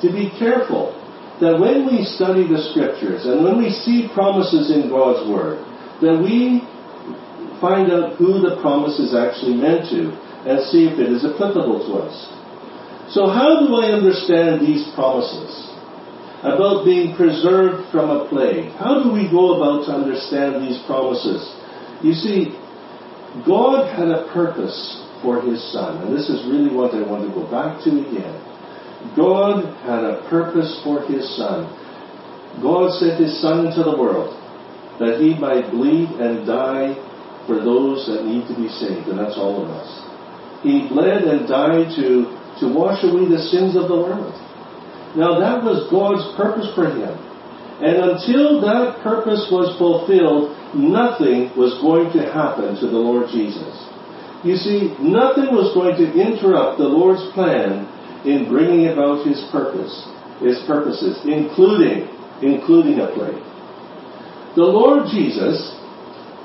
to 0.04 0.12
be 0.12 0.28
careful 0.36 0.92
that 1.40 1.56
when 1.56 1.88
we 1.88 2.04
study 2.04 2.44
the 2.44 2.60
scriptures 2.72 3.24
and 3.24 3.44
when 3.44 3.64
we 3.64 3.72
see 3.72 4.12
promises 4.12 4.72
in 4.76 4.90
God's 4.92 5.24
Word, 5.32 5.64
that 6.04 6.20
we 6.20 6.68
find 7.64 7.92
out 7.92 8.20
who 8.20 8.44
the 8.44 8.60
promise 8.60 9.00
is 9.00 9.16
actually 9.16 9.56
meant 9.56 9.88
to 9.92 10.12
and 10.44 10.64
see 10.68 10.88
if 10.88 11.00
it 11.00 11.08
is 11.08 11.24
applicable 11.24 11.80
to 11.88 12.04
us. 12.04 12.39
So 13.12 13.26
how 13.26 13.66
do 13.66 13.74
I 13.76 13.90
understand 13.92 14.62
these 14.62 14.86
promises 14.94 15.70
about 16.46 16.86
being 16.86 17.16
preserved 17.16 17.92
from 17.92 18.10
a 18.10 18.30
plague? 18.30 18.72
How 18.78 19.04
do 19.04 19.12
we 19.12 19.30
go 19.30 19.58
about 19.58 19.86
to 19.88 19.92
understand 19.92 20.62
these 20.62 20.78
promises? 20.86 21.42
You 22.04 22.14
see, 22.14 22.54
God 23.46 23.90
had 23.90 24.10
a 24.10 24.30
purpose 24.32 24.78
for 25.22 25.42
His 25.42 25.60
Son, 25.74 26.06
and 26.06 26.16
this 26.16 26.30
is 26.30 26.46
really 26.48 26.74
what 26.74 26.94
I 26.94 27.02
want 27.02 27.28
to 27.28 27.34
go 27.34 27.50
back 27.50 27.84
to 27.84 27.90
again. 27.90 28.38
God 29.18 29.66
had 29.84 30.04
a 30.06 30.30
purpose 30.30 30.80
for 30.84 31.02
His 31.08 31.26
Son. 31.36 31.66
God 32.62 32.94
sent 33.00 33.20
His 33.20 33.42
Son 33.42 33.68
into 33.68 33.84
the 33.84 33.98
world 33.98 34.38
that 35.00 35.20
He 35.20 35.34
might 35.34 35.72
bleed 35.72 36.10
and 36.22 36.46
die 36.46 36.94
for 37.48 37.58
those 37.58 38.06
that 38.06 38.24
need 38.24 38.48
to 38.48 38.56
be 38.56 38.70
saved, 38.70 39.08
and 39.08 39.18
that's 39.18 39.38
all 39.38 39.66
of 39.66 39.70
us. 39.70 39.90
He 40.62 40.88
bled 40.88 41.24
and 41.24 41.48
died 41.48 41.90
to 41.98 42.38
to 42.60 42.68
wash 42.68 43.04
away 43.04 43.28
the 43.28 43.42
sins 43.52 43.76
of 43.76 43.88
the 43.88 43.96
world. 43.96 44.34
Now 45.16 45.40
that 45.40 45.64
was 45.64 45.90
God's 45.90 46.26
purpose 46.38 46.70
for 46.76 46.88
him. 46.92 47.16
And 47.80 48.12
until 48.12 48.60
that 48.62 49.00
purpose 49.02 49.48
was 49.48 49.72
fulfilled, 49.80 50.52
nothing 50.76 51.56
was 51.56 51.80
going 51.80 52.12
to 52.12 52.28
happen 52.28 52.76
to 52.76 52.88
the 52.92 53.00
Lord 53.00 53.32
Jesus. 53.32 53.72
You 54.44 54.56
see, 54.56 54.96
nothing 55.00 55.52
was 55.56 55.72
going 55.72 55.96
to 55.96 56.08
interrupt 56.12 56.78
the 56.78 56.88
Lord's 56.88 57.24
plan 57.32 57.88
in 58.28 58.52
bringing 58.52 58.92
about 58.92 59.26
his 59.26 59.40
purpose, 59.52 59.92
his 60.44 60.60
purposes, 60.68 61.20
including, 61.24 62.08
including 62.44 63.00
a 63.00 63.08
plague. 63.16 63.44
The 64.56 64.68
Lord 64.68 65.08
Jesus 65.08 65.56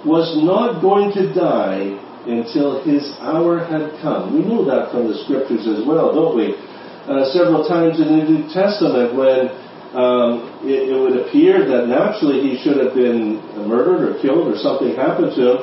was 0.06 0.38
not 0.38 0.82
going 0.82 1.10
to 1.18 1.34
die 1.34 1.98
until 2.26 2.82
his 2.82 3.04
hour 3.20 3.64
had 3.64 4.00
come. 4.00 4.32
We 4.32 4.44
know 4.44 4.64
that 4.64 4.90
from 4.90 5.08
the 5.08 5.16
scriptures 5.24 5.66
as 5.66 5.84
well, 5.86 6.14
don't 6.14 6.36
we? 6.36 6.56
Uh, 7.04 7.28
several 7.36 7.68
times 7.68 8.00
in 8.00 8.08
the 8.08 8.24
New 8.24 8.48
Testament 8.48 9.12
when 9.12 9.52
um, 9.92 10.48
it, 10.64 10.88
it, 10.90 10.96
would 10.96 11.20
appear 11.20 11.68
that 11.68 11.86
naturally 11.86 12.40
he 12.42 12.58
should 12.64 12.80
have 12.80 12.96
been 12.96 13.38
murdered 13.68 14.08
or 14.08 14.12
killed 14.18 14.48
or 14.48 14.56
something 14.56 14.96
happened 14.96 15.36
to 15.36 15.42
him, 15.54 15.58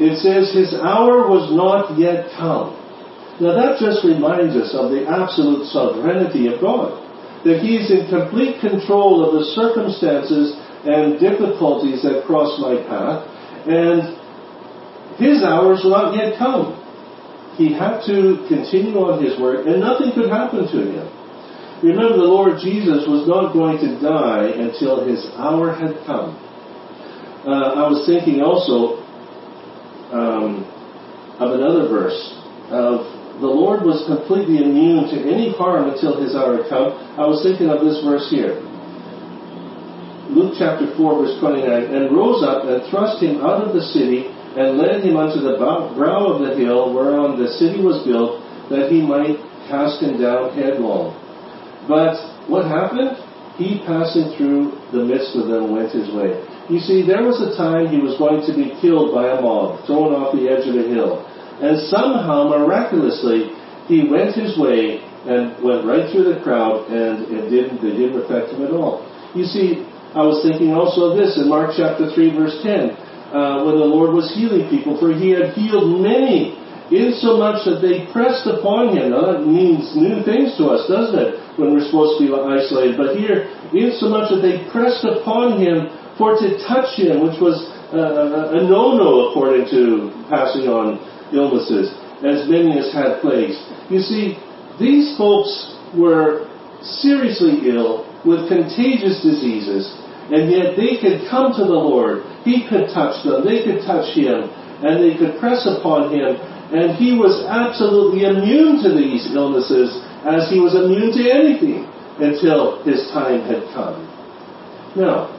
it 0.00 0.18
says 0.18 0.50
his 0.50 0.74
hour 0.74 1.28
was 1.28 1.52
not 1.52 1.94
yet 2.00 2.32
come. 2.34 2.74
Now 3.38 3.52
that 3.52 3.76
just 3.78 4.02
reminds 4.02 4.56
us 4.56 4.72
of 4.72 4.90
the 4.90 5.04
absolute 5.04 5.68
sovereignty 5.68 6.48
of 6.48 6.60
God. 6.60 6.98
That 7.44 7.60
he 7.60 7.76
is 7.76 7.92
in 7.92 8.08
complete 8.08 8.58
control 8.58 9.22
of 9.22 9.38
the 9.38 9.44
circumstances 9.54 10.56
and 10.82 11.20
difficulties 11.20 12.02
that 12.02 12.24
cross 12.24 12.58
my 12.58 12.80
path. 12.88 13.22
And 13.68 14.18
his 15.18 15.42
hours 15.42 15.80
were 15.84 15.90
not 15.90 16.14
yet 16.14 16.36
come. 16.36 16.76
He 17.56 17.72
had 17.72 18.04
to 18.04 18.44
continue 18.48 19.00
on 19.00 19.24
his 19.24 19.40
work, 19.40 19.64
and 19.66 19.80
nothing 19.80 20.12
could 20.12 20.28
happen 20.28 20.68
to 20.68 20.80
him. 20.92 21.08
Remember, 21.82 22.16
the 22.16 22.28
Lord 22.28 22.60
Jesus 22.60 23.08
was 23.08 23.28
not 23.28 23.52
going 23.52 23.80
to 23.80 24.00
die 24.00 24.52
until 24.52 25.04
his 25.04 25.24
hour 25.36 25.72
had 25.72 25.96
come. 26.04 26.36
Uh, 27.44 27.80
I 27.80 27.88
was 27.88 28.04
thinking 28.04 28.40
also 28.40 29.00
um, 30.12 30.64
of 31.40 31.52
another 31.52 31.88
verse 31.88 32.16
of 32.68 33.04
the 33.40 33.48
Lord 33.48 33.84
was 33.84 34.04
completely 34.08 34.64
immune 34.64 35.12
to 35.12 35.16
any 35.28 35.52
harm 35.52 35.92
until 35.92 36.16
his 36.20 36.34
hour 36.34 36.60
had 36.60 36.68
come. 36.68 36.96
I 37.20 37.28
was 37.28 37.44
thinking 37.44 37.68
of 37.68 37.84
this 37.84 38.00
verse 38.00 38.28
here. 38.32 38.56
Luke 40.32 40.56
chapter 40.58 40.88
4, 40.96 41.22
verse 41.22 41.36
29, 41.38 41.68
and 41.68 42.16
rose 42.16 42.42
up 42.42 42.64
and 42.64 42.82
thrust 42.88 43.22
him 43.22 43.44
out 43.44 43.62
of 43.62 43.76
the 43.76 43.84
city 43.84 44.32
and 44.56 44.80
led 44.80 45.04
him 45.04 45.20
unto 45.20 45.44
the 45.44 45.60
brow 45.60 46.32
of 46.32 46.40
the 46.40 46.56
hill 46.56 46.88
whereon 46.96 47.36
the 47.36 47.52
city 47.60 47.84
was 47.84 48.00
built, 48.08 48.40
that 48.72 48.88
he 48.88 49.04
might 49.04 49.36
cast 49.68 50.00
him 50.00 50.16
down 50.16 50.56
headlong. 50.56 51.12
But 51.84 52.16
what 52.48 52.64
happened? 52.64 53.20
He 53.60 53.84
passing 53.84 54.32
through 54.36 54.72
the 54.96 55.04
midst 55.04 55.36
of 55.36 55.52
them 55.52 55.76
went 55.76 55.92
his 55.92 56.08
way. 56.08 56.40
You 56.72 56.80
see, 56.80 57.04
there 57.04 57.22
was 57.22 57.36
a 57.44 57.52
time 57.56 57.92
he 57.92 58.00
was 58.00 58.16
going 58.16 58.44
to 58.48 58.52
be 58.56 58.72
killed 58.80 59.12
by 59.12 59.36
a 59.36 59.40
mob, 59.40 59.84
thrown 59.84 60.16
off 60.16 60.32
the 60.32 60.48
edge 60.48 60.64
of 60.64 60.74
a 60.74 60.88
hill. 60.88 61.20
And 61.60 61.76
somehow, 61.92 62.48
miraculously, 62.48 63.52
he 63.88 64.08
went 64.08 64.34
his 64.34 64.56
way 64.56 65.04
and 65.28 65.56
went 65.60 65.84
right 65.84 66.08
through 66.10 66.32
the 66.32 66.40
crowd, 66.40 66.88
and 66.88 67.28
it 67.28 67.48
didn't, 67.52 67.80
they 67.80 67.92
didn't 67.92 68.24
affect 68.24 68.56
him 68.56 68.64
at 68.64 68.72
all. 68.72 69.04
You 69.36 69.44
see, 69.44 69.84
I 70.16 70.24
was 70.24 70.40
thinking 70.44 70.72
also 70.72 71.12
of 71.12 71.14
this 71.16 71.36
in 71.36 71.48
Mark 71.48 71.76
chapter 71.76 72.08
3, 72.08 72.36
verse 72.36 72.56
10 72.64 73.05
uh, 73.32 73.64
when 73.64 73.78
the 73.78 73.88
Lord 73.88 74.14
was 74.14 74.30
healing 74.34 74.70
people, 74.70 74.98
for 74.98 75.10
he 75.12 75.30
had 75.30 75.54
healed 75.54 76.00
many, 76.02 76.54
insomuch 76.90 77.66
that 77.66 77.82
they 77.82 78.06
pressed 78.14 78.46
upon 78.46 78.94
him. 78.94 79.10
Now 79.10 79.34
that 79.34 79.42
means 79.42 79.90
new 79.98 80.22
things 80.22 80.54
to 80.58 80.70
us, 80.70 80.86
doesn't 80.86 81.18
it? 81.18 81.30
When 81.58 81.74
we're 81.74 81.86
supposed 81.86 82.20
to 82.20 82.26
be 82.26 82.30
isolated. 82.30 82.94
But 82.94 83.18
here, 83.18 83.50
insomuch 83.74 84.30
that 84.30 84.42
they 84.44 84.62
pressed 84.70 85.02
upon 85.02 85.58
him 85.58 85.90
for 86.14 86.38
to 86.38 86.48
touch 86.64 86.94
him, 86.94 87.26
which 87.26 87.42
was 87.42 87.58
uh, 87.92 88.54
a 88.54 88.60
no-no 88.62 89.30
according 89.30 89.66
to 89.74 90.14
passing 90.30 90.70
on 90.70 91.02
illnesses, 91.34 91.90
as 92.22 92.46
many 92.48 92.78
as 92.78 92.94
had 92.94 93.20
plagues. 93.20 93.58
You 93.90 94.00
see, 94.00 94.38
these 94.78 95.16
folks 95.18 95.74
were 95.96 96.46
seriously 96.82 97.66
ill 97.68 98.06
with 98.24 98.48
contagious 98.48 99.22
diseases, 99.22 99.90
and 100.30 100.50
yet 100.50 100.76
they 100.76 100.98
could 101.02 101.28
come 101.30 101.52
to 101.52 101.64
the 101.64 101.78
Lord. 101.78 102.22
He 102.46 102.62
could 102.70 102.94
touch 102.94 103.26
them. 103.26 103.42
They 103.42 103.66
could 103.66 103.82
touch 103.82 104.14
him. 104.14 104.46
And 104.86 105.02
they 105.02 105.18
could 105.18 105.42
press 105.42 105.66
upon 105.66 106.14
him. 106.14 106.38
And 106.70 106.94
he 106.94 107.18
was 107.18 107.42
absolutely 107.50 108.22
immune 108.22 108.86
to 108.86 108.94
these 108.94 109.26
illnesses 109.34 109.90
as 110.22 110.46
he 110.46 110.62
was 110.62 110.78
immune 110.78 111.10
to 111.10 111.22
anything 111.26 111.90
until 112.22 112.82
his 112.86 113.10
time 113.10 113.42
had 113.50 113.66
come. 113.74 113.98
Now, 114.94 115.34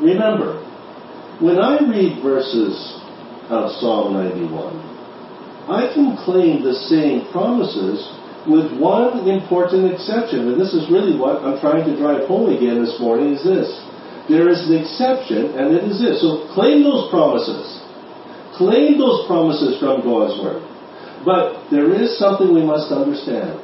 remember, 0.00 0.60
when 1.40 1.58
I 1.58 1.80
read 1.80 2.22
verses 2.22 2.76
of 3.48 3.72
Psalm 3.80 4.14
91, 4.14 4.48
I 5.68 5.92
can 5.92 6.16
claim 6.24 6.62
the 6.62 6.76
same 6.88 7.28
promises 7.32 8.04
with 8.46 8.72
one 8.78 9.28
important 9.28 9.92
exception, 9.92 10.48
and 10.52 10.60
this 10.60 10.72
is 10.72 10.88
really 10.90 11.18
what 11.18 11.42
I'm 11.42 11.58
trying 11.60 11.84
to 11.84 11.96
drive 11.96 12.28
home 12.28 12.54
again 12.54 12.84
this 12.84 12.96
morning, 13.00 13.34
is 13.34 13.42
this. 13.42 13.68
There 14.28 14.48
is 14.50 14.66
an 14.66 14.74
exception, 14.74 15.54
and 15.54 15.74
it 15.74 15.84
is 15.84 16.02
this. 16.02 16.20
So 16.20 16.50
claim 16.54 16.82
those 16.82 17.10
promises. 17.10 17.78
Claim 18.58 18.98
those 18.98 19.26
promises 19.26 19.78
from 19.78 20.02
God's 20.02 20.40
Word. 20.42 20.62
But 21.24 21.70
there 21.70 21.94
is 21.94 22.18
something 22.18 22.54
we 22.54 22.64
must 22.64 22.90
understand. 22.90 23.60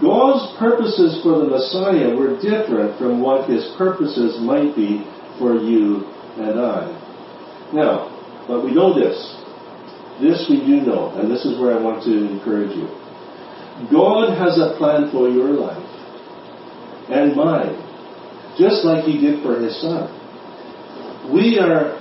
God's 0.00 0.56
purposes 0.58 1.20
for 1.22 1.40
the 1.40 1.48
Messiah 1.50 2.14
were 2.14 2.40
different 2.40 2.96
from 2.98 3.20
what 3.20 3.50
His 3.50 3.68
purposes 3.76 4.40
might 4.40 4.76
be 4.76 5.04
for 5.38 5.56
you 5.58 6.06
and 6.38 6.60
I. 6.60 6.86
Now, 7.74 8.08
but 8.46 8.64
we 8.64 8.72
know 8.72 8.94
this. 8.94 9.16
This 10.20 10.46
we 10.48 10.60
do 10.60 10.80
know, 10.86 11.10
and 11.18 11.30
this 11.30 11.44
is 11.44 11.58
where 11.58 11.76
I 11.76 11.82
want 11.82 12.04
to 12.04 12.12
encourage 12.12 12.76
you. 12.76 12.86
God 13.90 14.36
has 14.38 14.58
a 14.60 14.76
plan 14.78 15.10
for 15.10 15.28
your 15.28 15.50
life 15.50 15.82
and 17.10 17.34
mine, 17.34 17.74
just 18.62 18.86
like 18.86 19.02
He 19.02 19.18
did 19.18 19.42
for 19.42 19.58
His 19.58 19.74
Son. 19.82 20.06
We 21.34 21.58
are, 21.58 21.98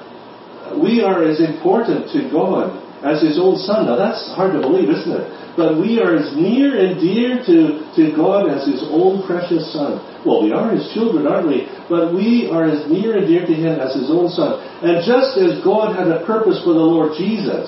we 0.78 1.02
are 1.02 1.26
as 1.26 1.42
important 1.42 2.14
to 2.14 2.30
God 2.30 2.78
as 3.02 3.26
His 3.26 3.42
own 3.42 3.58
Son. 3.58 3.90
Now 3.90 3.98
that's 3.98 4.22
hard 4.38 4.54
to 4.54 4.62
believe, 4.62 4.90
isn't 4.94 5.10
it? 5.10 5.26
But 5.58 5.82
we 5.82 6.00
are 6.00 6.16
as 6.16 6.32
near 6.38 6.78
and 6.78 7.02
dear 7.02 7.42
to, 7.44 7.82
to 7.98 8.04
God 8.16 8.48
as 8.48 8.70
His 8.70 8.86
own 8.94 9.26
precious 9.26 9.74
Son. 9.74 9.98
Well, 10.22 10.46
we 10.46 10.54
are 10.54 10.70
His 10.70 10.86
children, 10.94 11.26
aren't 11.26 11.50
we? 11.50 11.66
But 11.90 12.14
we 12.14 12.48
are 12.54 12.70
as 12.70 12.86
near 12.86 13.18
and 13.18 13.26
dear 13.26 13.44
to 13.44 13.56
Him 13.58 13.82
as 13.82 13.98
His 13.98 14.14
own 14.14 14.30
Son. 14.30 14.62
And 14.86 15.02
just 15.02 15.42
as 15.42 15.60
God 15.66 15.98
had 15.98 16.08
a 16.14 16.22
purpose 16.30 16.62
for 16.62 16.78
the 16.78 16.86
Lord 16.86 17.18
Jesus, 17.18 17.68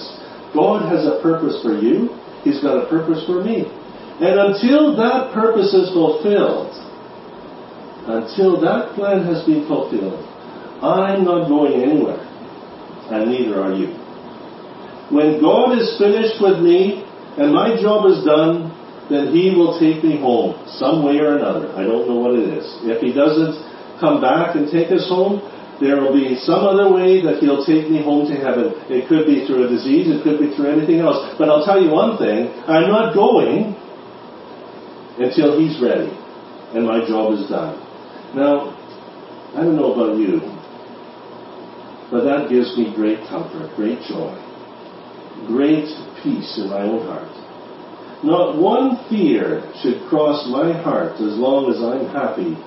God 0.53 0.85
has 0.93 1.01
a 1.09 1.17
purpose 1.25 1.57
for 1.65 1.73
you. 1.73 2.13
He's 2.45 2.61
got 2.61 2.77
a 2.77 2.85
purpose 2.87 3.25
for 3.25 3.43
me. 3.43 3.65
And 4.21 4.53
until 4.53 4.95
that 4.95 5.33
purpose 5.33 5.73
is 5.73 5.89
fulfilled, 5.89 6.71
until 8.07 8.59
that 8.59 8.95
plan 8.95 9.23
has 9.23 9.45
been 9.45 9.67
fulfilled, 9.67 10.19
I'm 10.83 11.23
not 11.23 11.47
going 11.47 11.79
anywhere. 11.79 12.19
And 13.11 13.31
neither 13.31 13.61
are 13.63 13.73
you. 13.73 13.95
When 15.11 15.39
God 15.39 15.77
is 15.77 15.95
finished 15.99 16.41
with 16.41 16.59
me 16.59 17.03
and 17.37 17.53
my 17.53 17.79
job 17.79 18.09
is 18.11 18.23
done, 18.23 18.71
then 19.09 19.31
He 19.31 19.55
will 19.55 19.79
take 19.79 20.03
me 20.03 20.19
home 20.19 20.59
some 20.67 21.03
way 21.03 21.19
or 21.19 21.37
another. 21.37 21.71
I 21.75 21.83
don't 21.83 22.07
know 22.07 22.19
what 22.19 22.35
it 22.35 22.47
is. 22.59 22.67
If 22.83 22.99
He 22.99 23.13
doesn't 23.13 23.55
come 23.99 24.19
back 24.19 24.55
and 24.55 24.71
take 24.71 24.91
us 24.91 25.07
home, 25.07 25.39
there 25.79 25.99
will 25.99 26.13
be 26.13 26.35
some 26.43 26.63
other 26.63 26.91
way 26.91 27.23
that 27.23 27.39
He'll 27.39 27.63
take 27.63 27.91
me 27.91 28.03
home 28.03 28.27
to 28.27 28.35
heaven. 28.35 28.71
It 28.91 29.07
could 29.07 29.27
be 29.27 29.47
through 29.47 29.67
a 29.67 29.69
disease, 29.69 30.07
it 30.11 30.23
could 30.23 30.39
be 30.39 30.55
through 30.55 30.71
anything 30.71 30.99
else. 30.99 31.35
But 31.37 31.47
I'll 31.47 31.65
tell 31.65 31.79
you 31.79 31.91
one 31.91 32.17
thing 32.17 32.51
I'm 32.67 32.87
not 32.87 33.13
going 33.13 33.75
until 35.19 35.59
He's 35.59 35.79
ready 35.79 36.11
and 36.73 36.87
my 36.87 37.05
job 37.05 37.33
is 37.37 37.47
done. 37.49 37.82
Now, 38.35 38.73
I 39.55 39.61
don't 39.61 39.75
know 39.75 39.93
about 39.93 40.17
you, 40.17 40.41
but 42.09 42.23
that 42.25 42.49
gives 42.49 42.75
me 42.77 42.93
great 42.95 43.19
comfort, 43.29 43.75
great 43.75 44.01
joy, 44.09 44.33
great 45.47 45.85
peace 46.23 46.57
in 46.57 46.69
my 46.69 46.81
own 46.81 47.05
heart. 47.05 47.29
Not 48.23 48.57
one 48.57 48.97
fear 49.09 49.61
should 49.81 50.07
cross 50.09 50.47
my 50.47 50.71
heart 50.71 51.19
as 51.21 51.37
long 51.37 51.69
as 51.69 51.77
I'm 51.83 52.07
happy 52.09 52.57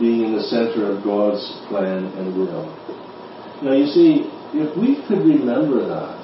being 0.00 0.24
in 0.24 0.32
the 0.34 0.42
center 0.42 0.90
of 0.90 1.04
God's 1.04 1.44
plan 1.68 2.06
and 2.18 2.34
will. 2.34 2.66
Now, 3.62 3.72
you 3.72 3.86
see, 3.86 4.26
if 4.54 4.74
we 4.76 4.98
could 5.06 5.22
remember 5.22 5.86
that, 5.86 6.18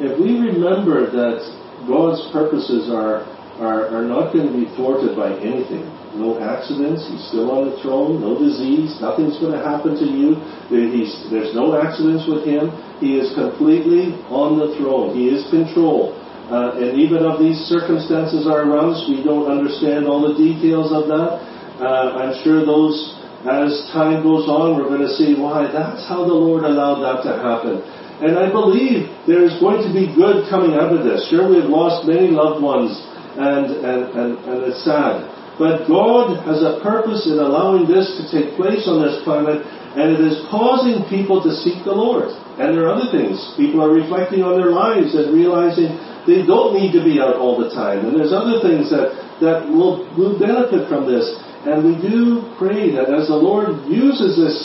if 0.00 0.18
we 0.18 0.38
remember 0.38 1.10
that 1.10 1.42
God's 1.86 2.24
purposes 2.32 2.88
are 2.88 3.26
are, 3.58 3.88
are 3.90 4.04
not 4.04 4.32
going 4.32 4.46
to 4.46 4.54
be 4.54 4.66
thwarted 4.76 5.16
by 5.16 5.34
anything. 5.40 5.82
No 6.16 6.40
accidents. 6.40 7.04
He's 7.08 7.24
still 7.28 7.50
on 7.52 7.68
the 7.68 7.76
throne. 7.82 8.20
No 8.20 8.38
disease. 8.38 8.96
Nothing's 9.00 9.36
going 9.36 9.52
to 9.52 9.60
happen 9.60 9.92
to 9.98 10.08
you. 10.08 10.40
He's, 10.70 11.12
there's 11.28 11.52
no 11.54 11.76
accidents 11.76 12.24
with 12.24 12.48
him. 12.48 12.72
He 13.00 13.20
is 13.20 13.34
completely 13.36 14.16
on 14.32 14.56
the 14.56 14.72
throne. 14.80 15.12
He 15.12 15.28
is 15.28 15.44
control. 15.50 16.16
Uh, 16.48 16.80
and 16.80 16.96
even 16.96 17.28
of 17.28 17.36
these 17.36 17.60
circumstances 17.68 18.48
are 18.48 18.64
around 18.64 18.96
us, 18.96 19.04
we 19.04 19.20
don't 19.20 19.52
understand 19.52 20.08
all 20.08 20.24
the 20.24 20.32
details 20.32 20.88
of 20.96 21.04
that. 21.12 21.44
Uh, 21.76 22.24
I'm 22.24 22.32
sure 22.40 22.64
those, 22.64 22.96
as 23.44 23.84
time 23.92 24.24
goes 24.24 24.48
on, 24.48 24.80
we're 24.80 24.88
going 24.88 25.04
to 25.04 25.12
see 25.12 25.36
why 25.36 25.68
that's 25.68 26.08
how 26.08 26.24
the 26.24 26.32
Lord 26.32 26.64
allowed 26.64 27.04
that 27.04 27.20
to 27.28 27.36
happen. 27.36 27.84
And 28.24 28.34
I 28.34 28.50
believe 28.50 29.12
there 29.28 29.44
is 29.44 29.60
going 29.60 29.84
to 29.86 29.92
be 29.92 30.10
good 30.10 30.48
coming 30.50 30.74
out 30.74 30.90
of 30.90 31.04
this. 31.04 31.28
Sure, 31.30 31.46
we 31.46 31.60
have 31.60 31.70
lost 31.70 32.08
many 32.08 32.32
loved 32.32 32.64
ones 32.64 32.96
and, 33.38 33.70
and, 33.84 34.00
and, 34.10 34.30
and 34.42 34.58
it's 34.66 34.82
sad. 34.82 35.37
But 35.58 35.90
God 35.90 36.38
has 36.46 36.62
a 36.62 36.78
purpose 36.78 37.26
in 37.26 37.42
allowing 37.42 37.90
this 37.90 38.06
to 38.14 38.24
take 38.30 38.54
place 38.54 38.86
on 38.86 39.02
this 39.02 39.18
planet, 39.26 39.66
and 39.98 40.14
it 40.14 40.22
is 40.22 40.46
causing 40.46 41.02
people 41.10 41.42
to 41.42 41.50
seek 41.50 41.82
the 41.82 41.90
Lord. 41.90 42.30
And 42.62 42.78
there 42.78 42.86
are 42.86 42.94
other 42.94 43.10
things. 43.10 43.34
People 43.58 43.82
are 43.82 43.90
reflecting 43.90 44.46
on 44.46 44.54
their 44.54 44.70
lives 44.70 45.18
and 45.18 45.34
realizing 45.34 45.98
they 46.30 46.46
don't 46.46 46.78
need 46.78 46.94
to 46.94 47.02
be 47.02 47.18
out 47.18 47.34
all 47.34 47.58
the 47.58 47.74
time. 47.74 48.06
And 48.06 48.14
there's 48.14 48.30
other 48.30 48.62
things 48.62 48.86
that, 48.94 49.18
that 49.42 49.66
will, 49.66 50.06
will 50.14 50.38
benefit 50.38 50.86
from 50.86 51.10
this. 51.10 51.26
And 51.66 51.82
we 51.82 51.98
do 51.98 52.46
pray 52.54 52.94
that 52.94 53.10
as 53.10 53.26
the 53.26 53.38
Lord 53.38 53.82
uses 53.90 54.38
this, 54.38 54.56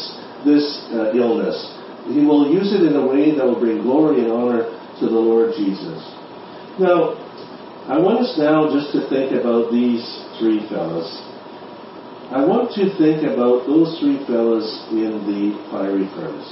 this 0.45 0.65
uh, 0.93 1.17
illness, 1.17 1.57
He 2.13 2.21
will 2.21 2.53
use 2.53 2.69
it 2.69 2.85
in 2.85 2.93
a 2.93 3.05
way 3.05 3.33
that 3.33 3.41
will 3.41 3.57
bring 3.57 3.81
glory 3.81 4.21
and 4.21 4.29
honor 4.29 4.69
to 5.01 5.05
the 5.09 5.17
Lord 5.17 5.57
Jesus. 5.57 5.97
Now, 6.77 7.17
I 7.89 7.99
want 7.99 8.23
us 8.23 8.37
now 8.37 8.71
just 8.71 8.93
to 8.93 9.09
think 9.09 9.33
about 9.33 9.67
these 9.67 10.05
three 10.39 10.65
fellows. 10.69 11.09
I 12.33 12.41
want 12.45 12.73
to 12.79 12.89
think 12.97 13.21
about 13.21 13.69
those 13.69 13.99
three 13.99 14.17
fellows 14.25 14.65
in 14.89 15.21
the 15.29 15.53
fiery 15.69 16.09
furnace. 16.17 16.49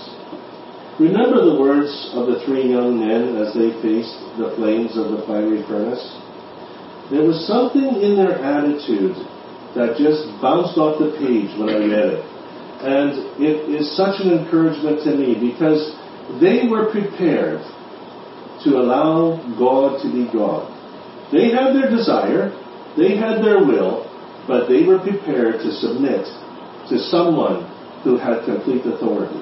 Remember 1.01 1.41
the 1.41 1.57
words 1.57 1.89
of 2.13 2.29
the 2.29 2.43
three 2.45 2.69
young 2.69 3.01
men 3.01 3.33
as 3.41 3.57
they 3.57 3.73
faced 3.81 4.13
the 4.37 4.53
flames 4.53 4.93
of 4.93 5.09
the 5.09 5.25
fiery 5.25 5.65
furnace? 5.65 6.03
There 7.09 7.25
was 7.25 7.41
something 7.49 7.97
in 7.97 8.13
their 8.15 8.37
attitude 8.37 9.17
that 9.73 9.97
just 9.97 10.29
bounced 10.37 10.77
off 10.77 11.01
the 11.01 11.17
page 11.17 11.49
when 11.57 11.73
I 11.73 11.81
read 11.81 12.07
it. 12.19 12.23
And 12.85 13.11
it 13.41 13.65
is 13.73 13.89
such 13.97 14.21
an 14.21 14.37
encouragement 14.37 15.01
to 15.09 15.17
me 15.17 15.33
because 15.33 15.97
they 16.37 16.69
were 16.69 16.91
prepared 16.93 17.65
to 18.63 18.77
allow 18.77 19.41
God 19.57 20.01
to 20.03 20.07
be 20.13 20.29
God. 20.29 20.69
They 21.33 21.49
had 21.49 21.73
their 21.73 21.89
desire, 21.89 22.53
they 22.97 23.15
had 23.15 23.43
their 23.43 23.63
will, 23.63 24.07
but 24.47 24.67
they 24.67 24.83
were 24.83 24.99
prepared 24.99 25.61
to 25.61 25.71
submit 25.71 26.25
to 26.89 26.97
someone 26.97 27.63
who 28.03 28.17
had 28.17 28.43
complete 28.45 28.85
authority. 28.85 29.39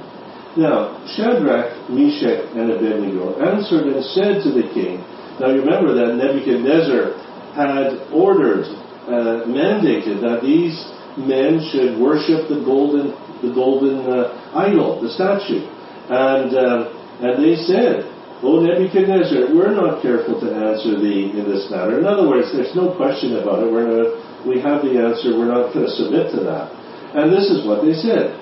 Now, 0.58 0.98
Shadrach, 1.16 1.90
Meshach, 1.90 2.46
and 2.56 2.72
Abednego 2.72 3.40
answered 3.40 3.88
and 3.88 4.04
said 4.04 4.44
to 4.44 4.52
the 4.52 4.68
king, 4.74 5.00
now 5.40 5.50
you 5.50 5.62
remember 5.62 5.94
that 5.96 6.16
Nebuchadnezzar 6.16 7.16
had 7.56 8.12
ordered, 8.12 8.66
uh, 9.08 9.48
mandated 9.48 10.20
that 10.22 10.42
these 10.44 10.76
men 11.18 11.64
should 11.72 11.98
worship 12.00 12.50
the 12.50 12.62
golden, 12.66 13.16
the 13.42 13.54
golden 13.54 14.04
uh, 14.06 14.52
idol, 14.54 15.02
the 15.02 15.10
statue. 15.10 15.64
And, 16.10 16.54
uh, 16.54 16.92
and 17.22 17.44
they 17.44 17.56
said, 17.56 18.04
O 18.40 18.64
Nebuchadnezzar, 18.64 19.52
we're 19.52 19.76
not 19.76 20.02
careful 20.02 20.40
to 20.40 20.48
answer 20.48 20.96
thee 20.96 21.36
in 21.36 21.44
this 21.44 21.68
matter. 21.68 22.00
In 22.00 22.08
other 22.08 22.24
words, 22.24 22.48
there's 22.56 22.72
no 22.72 22.96
question 22.96 23.36
about 23.36 23.60
it. 23.60 23.68
We're 23.68 23.84
gonna, 23.84 24.10
we 24.48 24.64
have 24.64 24.80
the 24.80 24.96
answer. 24.96 25.36
We're 25.36 25.52
not 25.52 25.76
going 25.76 25.84
to 25.84 25.92
submit 25.92 26.32
to 26.32 26.48
that. 26.48 26.72
And 27.20 27.36
this 27.36 27.52
is 27.52 27.68
what 27.68 27.84
they 27.84 27.92
said. 27.92 28.40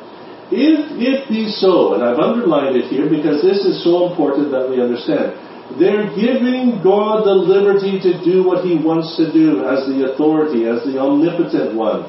If 0.53 0.93
it 1.01 1.27
be 1.27 1.49
so, 1.49 1.97
and 1.97 2.05
I've 2.05 2.21
underlined 2.21 2.77
it 2.77 2.93
here 2.93 3.09
because 3.09 3.41
this 3.41 3.65
is 3.65 3.83
so 3.83 4.13
important 4.13 4.53
that 4.53 4.69
we 4.69 4.77
understand, 4.77 5.33
they're 5.81 6.07
giving 6.13 6.79
God 6.85 7.25
the 7.25 7.33
liberty 7.33 7.99
to 7.99 8.21
do 8.23 8.45
what 8.45 8.63
He 8.63 8.77
wants 8.77 9.17
to 9.17 9.33
do 9.33 9.65
as 9.65 9.89
the 9.89 10.13
authority, 10.13 10.69
as 10.69 10.85
the 10.85 11.01
omnipotent 11.01 11.75
one. 11.75 12.05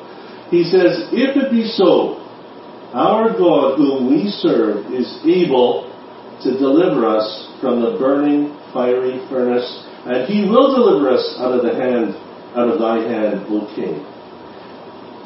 He 0.52 0.62
says, 0.62 1.08
if 1.10 1.34
it 1.40 1.50
be 1.50 1.64
so, 1.66 2.20
our 2.92 3.32
God 3.32 3.80
whom 3.80 4.12
we 4.12 4.28
serve 4.28 4.92
is 4.92 5.08
able 5.24 5.88
to 6.44 6.52
deliver 6.52 7.08
us 7.08 7.47
from 7.60 7.82
the 7.82 7.98
burning 7.98 8.54
fiery 8.72 9.20
furnace, 9.28 9.66
and 10.06 10.26
he 10.28 10.48
will 10.48 10.74
deliver 10.74 11.10
us 11.10 11.36
out 11.38 11.52
of 11.52 11.62
the 11.62 11.74
hand, 11.74 12.14
out 12.56 12.68
of 12.68 12.78
thy 12.78 12.98
hand, 13.02 13.46
O 13.48 13.66
king. 13.74 14.04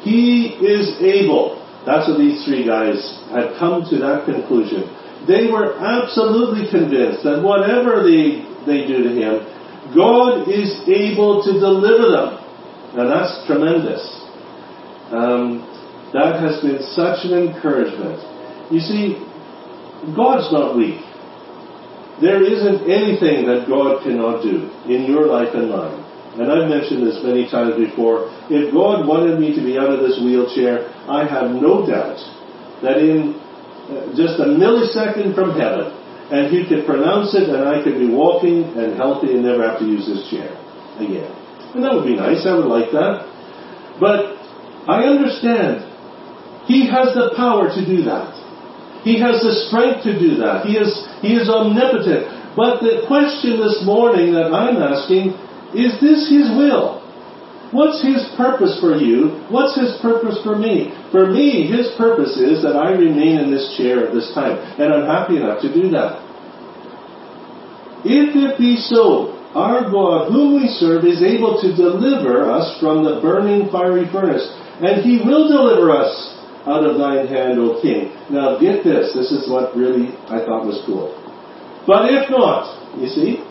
He 0.01 0.57
is 0.59 0.99
able. 0.99 1.61
That's 1.85 2.07
what 2.07 2.17
these 2.17 2.43
three 2.45 2.65
guys 2.65 2.99
had 3.31 3.55
come 3.59 3.87
to 3.89 3.97
that 3.99 4.25
conclusion. 4.25 4.87
They 5.27 5.47
were 5.47 5.79
absolutely 5.79 6.67
convinced 6.67 7.23
that 7.23 7.39
whatever 7.41 8.03
they, 8.03 8.43
they 8.67 8.87
do 8.87 9.03
to 9.07 9.11
him, 9.15 9.47
God 9.95 10.49
is 10.49 10.83
able 10.87 11.43
to 11.43 11.51
deliver 11.59 12.11
them. 12.11 12.43
Now 12.95 13.07
that's 13.07 13.47
tremendous. 13.47 14.03
Um, 15.11 15.63
that 16.13 16.39
has 16.39 16.61
been 16.61 16.83
such 16.93 17.25
an 17.25 17.33
encouragement. 17.33 18.19
You 18.71 18.79
see, 18.79 19.17
God's 20.15 20.51
not 20.51 20.75
weak. 20.75 21.01
There 22.23 22.39
isn't 22.39 22.87
anything 22.87 23.43
that 23.51 23.67
God 23.67 23.99
cannot 24.07 24.47
do 24.47 24.71
in 24.87 25.03
your 25.11 25.27
life 25.27 25.51
and 25.51 25.67
mine. 25.67 25.99
And 26.39 26.47
I've 26.47 26.71
mentioned 26.71 27.03
this 27.03 27.19
many 27.19 27.51
times 27.51 27.75
before. 27.75 28.31
If 28.47 28.71
God 28.71 29.03
wanted 29.05 29.43
me 29.43 29.51
to 29.53 29.61
be 29.61 29.77
out 29.77 29.91
of 29.91 29.99
this 29.99 30.23
wheelchair, 30.23 30.87
I 31.05 31.27
have 31.27 31.51
no 31.51 31.85
doubt 31.85 32.17
that 32.81 33.03
in 33.03 33.35
uh, 33.35 34.15
just 34.15 34.39
a 34.39 34.47
millisecond 34.47 35.35
from 35.35 35.59
heaven, 35.59 35.91
and 36.31 36.47
He 36.47 36.63
could 36.63 36.87
pronounce 36.87 37.35
it, 37.35 37.51
and 37.51 37.67
I 37.67 37.83
could 37.83 37.99
be 37.99 38.07
walking 38.07 38.71
and 38.79 38.95
healthy 38.95 39.35
and 39.35 39.43
never 39.43 39.67
have 39.67 39.83
to 39.83 39.85
use 39.85 40.07
this 40.07 40.23
chair 40.31 40.47
again. 41.03 41.27
And 41.75 41.83
that 41.83 41.91
would 41.91 42.07
be 42.07 42.15
nice. 42.15 42.47
I 42.47 42.55
would 42.55 42.71
like 42.71 42.89
that. 42.95 43.27
But 43.99 44.39
I 44.87 45.03
understand 45.11 45.85
He 46.71 46.87
has 46.87 47.13
the 47.13 47.35
power 47.35 47.67
to 47.67 47.81
do 47.83 48.07
that. 48.07 48.42
He 49.03 49.19
has 49.19 49.43
the 49.43 49.51
strength 49.67 50.03
to 50.07 50.15
do 50.15 50.39
that. 50.39 50.65
He 50.65 50.79
is, 50.79 50.91
he 51.19 51.35
is 51.35 51.51
omnipotent. 51.51 52.55
But 52.55 52.79
the 52.79 53.03
question 53.07 53.59
this 53.59 53.83
morning 53.83 54.33
that 54.33 54.55
I'm 54.55 54.79
asking 54.79 55.35
is 55.75 55.99
this 55.99 56.29
His 56.29 56.47
will? 56.55 57.03
What's 57.73 58.05
His 58.05 58.21
purpose 58.37 58.79
for 58.79 58.95
you? 58.95 59.43
What's 59.49 59.73
His 59.75 59.97
purpose 59.99 60.37
for 60.45 60.55
me? 60.55 60.93
For 61.11 61.25
me, 61.25 61.65
His 61.67 61.91
purpose 61.97 62.37
is 62.37 62.61
that 62.61 62.77
I 62.77 62.93
remain 62.93 63.41
in 63.41 63.51
this 63.51 63.75
chair 63.75 64.07
at 64.07 64.13
this 64.13 64.31
time. 64.33 64.55
And 64.79 64.93
I'm 64.93 65.09
happy 65.09 65.37
enough 65.37 65.61
to 65.65 65.73
do 65.73 65.89
that. 65.91 66.21
If 68.05 68.35
it 68.35 68.59
be 68.59 68.77
so, 68.77 69.33
our 69.55 69.89
God, 69.89 70.31
whom 70.31 70.61
we 70.61 70.67
serve, 70.67 71.05
is 71.05 71.23
able 71.23 71.59
to 71.61 71.75
deliver 71.75 72.51
us 72.51 72.77
from 72.79 73.03
the 73.03 73.19
burning 73.21 73.69
fiery 73.71 74.05
furnace, 74.11 74.45
and 74.79 75.01
He 75.01 75.17
will 75.25 75.49
deliver 75.49 75.89
us 75.91 76.13
out 76.65 76.83
of 76.83 76.97
thine 76.97 77.27
hand, 77.27 77.59
O 77.59 77.81
king. 77.81 78.15
Now 78.31 78.57
get 78.59 78.83
this, 78.83 79.13
this 79.13 79.31
is 79.31 79.49
what 79.49 79.75
really 79.75 80.15
I 80.31 80.39
thought 80.45 80.65
was 80.65 80.81
cool. 80.85 81.11
But 81.85 82.07
if 82.07 82.29
not, 82.31 82.71
you 82.95 83.07
see, 83.07 83.43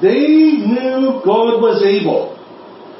they 0.00 0.62
knew 0.62 1.18
God 1.26 1.58
was 1.58 1.82
able. 1.82 2.38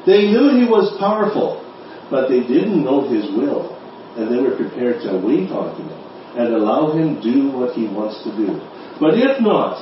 They 0.05 0.27
knew 0.27 0.59
He 0.59 0.67
was 0.67 0.91
powerful, 0.99 1.63
but 2.11 2.27
they 2.27 2.41
didn't 2.41 2.83
know 2.83 3.07
His 3.07 3.31
will. 3.31 3.71
And 4.19 4.29
they 4.29 4.43
were 4.43 4.55
prepared 4.55 5.01
to 5.03 5.17
wait 5.23 5.49
on 5.49 5.73
Him 5.79 5.89
and 6.35 6.53
allow 6.53 6.91
Him 6.91 7.21
do 7.21 7.49
what 7.55 7.73
He 7.73 7.87
wants 7.87 8.21
to 8.27 8.31
do. 8.35 8.59
But 8.99 9.15
if 9.15 9.39
not, 9.39 9.79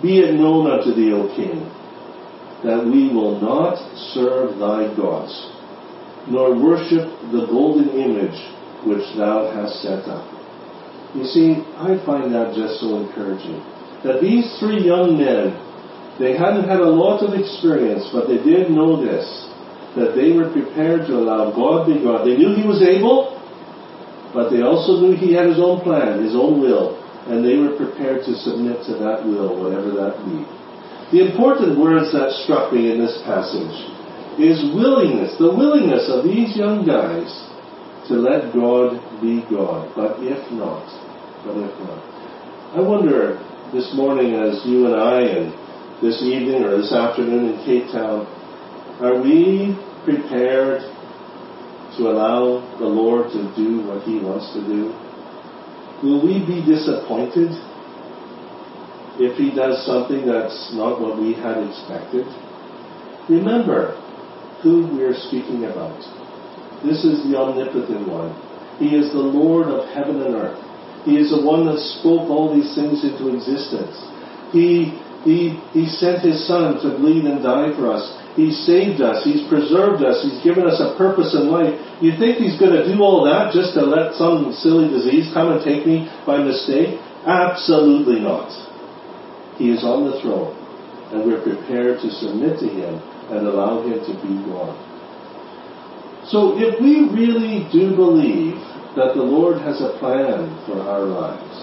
be 0.00 0.20
it 0.20 0.34
known 0.34 0.70
unto 0.70 0.94
thee, 0.94 1.12
O 1.12 1.28
King, 1.36 1.60
that 2.64 2.84
we 2.84 3.12
will 3.12 3.38
not 3.38 3.76
serve 4.16 4.58
thy 4.58 4.88
gods 4.96 5.55
nor 6.28 6.58
worship 6.58 7.06
the 7.30 7.46
golden 7.46 7.90
image 7.94 8.36
which 8.86 9.04
thou 9.16 9.50
hast 9.54 9.82
set 9.82 10.06
up. 10.06 10.26
You 11.14 11.24
see, 11.24 11.62
I 11.78 11.98
find 12.04 12.34
that 12.34 12.54
just 12.54 12.82
so 12.82 12.98
encouraging. 12.98 13.62
That 14.02 14.20
these 14.20 14.46
three 14.58 14.82
young 14.82 15.16
men, 15.16 15.54
they 16.18 16.36
hadn't 16.36 16.68
had 16.68 16.80
a 16.80 16.90
lot 16.90 17.22
of 17.22 17.34
experience, 17.34 18.10
but 18.12 18.26
they 18.26 18.38
did 18.38 18.70
know 18.70 18.98
this, 19.00 19.24
that 19.96 20.14
they 20.14 20.34
were 20.34 20.50
prepared 20.50 21.06
to 21.06 21.16
allow 21.16 21.50
God 21.54 21.86
be 21.86 22.02
God. 22.02 22.26
They 22.26 22.36
knew 22.36 22.54
He 22.54 22.66
was 22.66 22.82
able, 22.82 23.38
but 24.34 24.50
they 24.50 24.62
also 24.62 25.00
knew 25.00 25.16
He 25.16 25.32
had 25.32 25.46
His 25.46 25.58
own 25.58 25.80
plan, 25.80 26.22
His 26.22 26.36
own 26.36 26.60
will, 26.60 26.98
and 27.30 27.42
they 27.42 27.56
were 27.56 27.74
prepared 27.74 28.26
to 28.26 28.34
submit 28.34 28.84
to 28.86 28.98
that 29.00 29.24
will, 29.24 29.56
whatever 29.56 29.90
that 29.96 30.20
be. 30.26 30.44
The 31.16 31.30
important 31.30 31.78
words 31.78 32.12
that 32.12 32.34
struck 32.44 32.74
me 32.74 32.90
in 32.92 32.98
this 32.98 33.18
passage 33.24 33.95
is 34.38 34.60
willingness, 34.74 35.36
the 35.38 35.48
willingness 35.48 36.08
of 36.12 36.24
these 36.24 36.56
young 36.56 36.84
guys 36.84 37.28
to 38.08 38.14
let 38.14 38.52
God 38.52 39.00
be 39.20 39.42
God. 39.50 39.90
But 39.96 40.20
if 40.20 40.40
not, 40.52 40.84
but 41.44 41.56
if 41.56 41.74
not. 41.80 42.00
I 42.76 42.80
wonder 42.80 43.40
this 43.72 43.92
morning 43.96 44.34
as 44.34 44.60
you 44.66 44.86
and 44.86 44.94
I 44.94 45.20
and 45.22 45.52
this 46.02 46.22
evening 46.22 46.62
or 46.62 46.76
this 46.76 46.92
afternoon 46.92 47.54
in 47.54 47.64
Cape 47.64 47.90
Town, 47.90 48.28
are 49.00 49.20
we 49.20 49.74
prepared 50.04 50.84
to 51.96 52.02
allow 52.12 52.60
the 52.78 52.84
Lord 52.84 53.32
to 53.32 53.40
do 53.56 53.80
what 53.88 54.04
He 54.04 54.20
wants 54.20 54.52
to 54.52 54.60
do? 54.60 54.92
Will 56.04 56.20
we 56.20 56.44
be 56.44 56.60
disappointed 56.60 57.50
if 59.16 59.36
He 59.40 59.50
does 59.56 59.84
something 59.86 60.26
that's 60.28 60.76
not 60.76 61.00
what 61.00 61.18
we 61.18 61.32
had 61.32 61.64
expected? 61.64 62.28
Remember, 63.28 63.96
who 64.66 64.82
we 64.98 65.06
are 65.06 65.14
speaking 65.14 65.62
about. 65.62 65.94
This 66.82 67.06
is 67.06 67.22
the 67.22 67.38
omnipotent 67.38 68.02
one. 68.10 68.34
He 68.82 68.98
is 68.98 69.14
the 69.14 69.22
Lord 69.22 69.70
of 69.70 69.86
heaven 69.94 70.18
and 70.18 70.34
earth. 70.34 70.58
He 71.06 71.22
is 71.22 71.30
the 71.30 71.38
one 71.38 71.70
that 71.70 71.78
spoke 71.78 72.26
all 72.26 72.50
these 72.50 72.74
things 72.74 73.06
into 73.06 73.30
existence. 73.30 73.94
He, 74.50 74.90
he, 75.22 75.54
he 75.70 75.86
sent 75.86 76.26
His 76.26 76.42
Son 76.50 76.82
to 76.82 76.98
bleed 76.98 77.30
and 77.30 77.46
die 77.46 77.70
for 77.78 77.94
us. 77.94 78.10
He 78.34 78.50
saved 78.50 78.98
us. 78.98 79.22
He's 79.22 79.46
preserved 79.46 80.02
us. 80.02 80.26
He's 80.26 80.42
given 80.42 80.66
us 80.66 80.82
a 80.82 80.98
purpose 80.98 81.30
in 81.32 81.46
life. 81.46 81.78
You 82.02 82.18
think 82.18 82.42
He's 82.42 82.58
going 82.58 82.74
to 82.74 82.84
do 82.90 82.98
all 83.06 83.22
that 83.22 83.54
just 83.54 83.78
to 83.78 83.86
let 83.86 84.18
some 84.18 84.50
silly 84.50 84.90
disease 84.90 85.30
come 85.30 85.54
and 85.54 85.62
take 85.62 85.86
me 85.86 86.10
by 86.26 86.42
mistake? 86.42 86.98
Absolutely 87.22 88.18
not. 88.18 88.50
He 89.62 89.70
is 89.70 89.86
on 89.86 90.10
the 90.10 90.18
throne, 90.20 90.52
and 91.14 91.22
we're 91.22 91.40
prepared 91.40 92.02
to 92.02 92.10
submit 92.10 92.58
to 92.60 92.68
Him 92.68 92.98
and 93.30 93.46
allow 93.46 93.82
Him 93.82 93.98
to 94.00 94.12
be 94.22 94.32
God. 94.46 94.74
So 96.30 96.58
if 96.58 96.80
we 96.82 97.06
really 97.10 97.66
do 97.70 97.94
believe 97.94 98.58
that 98.98 99.14
the 99.14 99.22
Lord 99.22 99.62
has 99.62 99.80
a 99.80 99.94
plan 99.98 100.50
for 100.66 100.82
our 100.82 101.06
lives, 101.06 101.58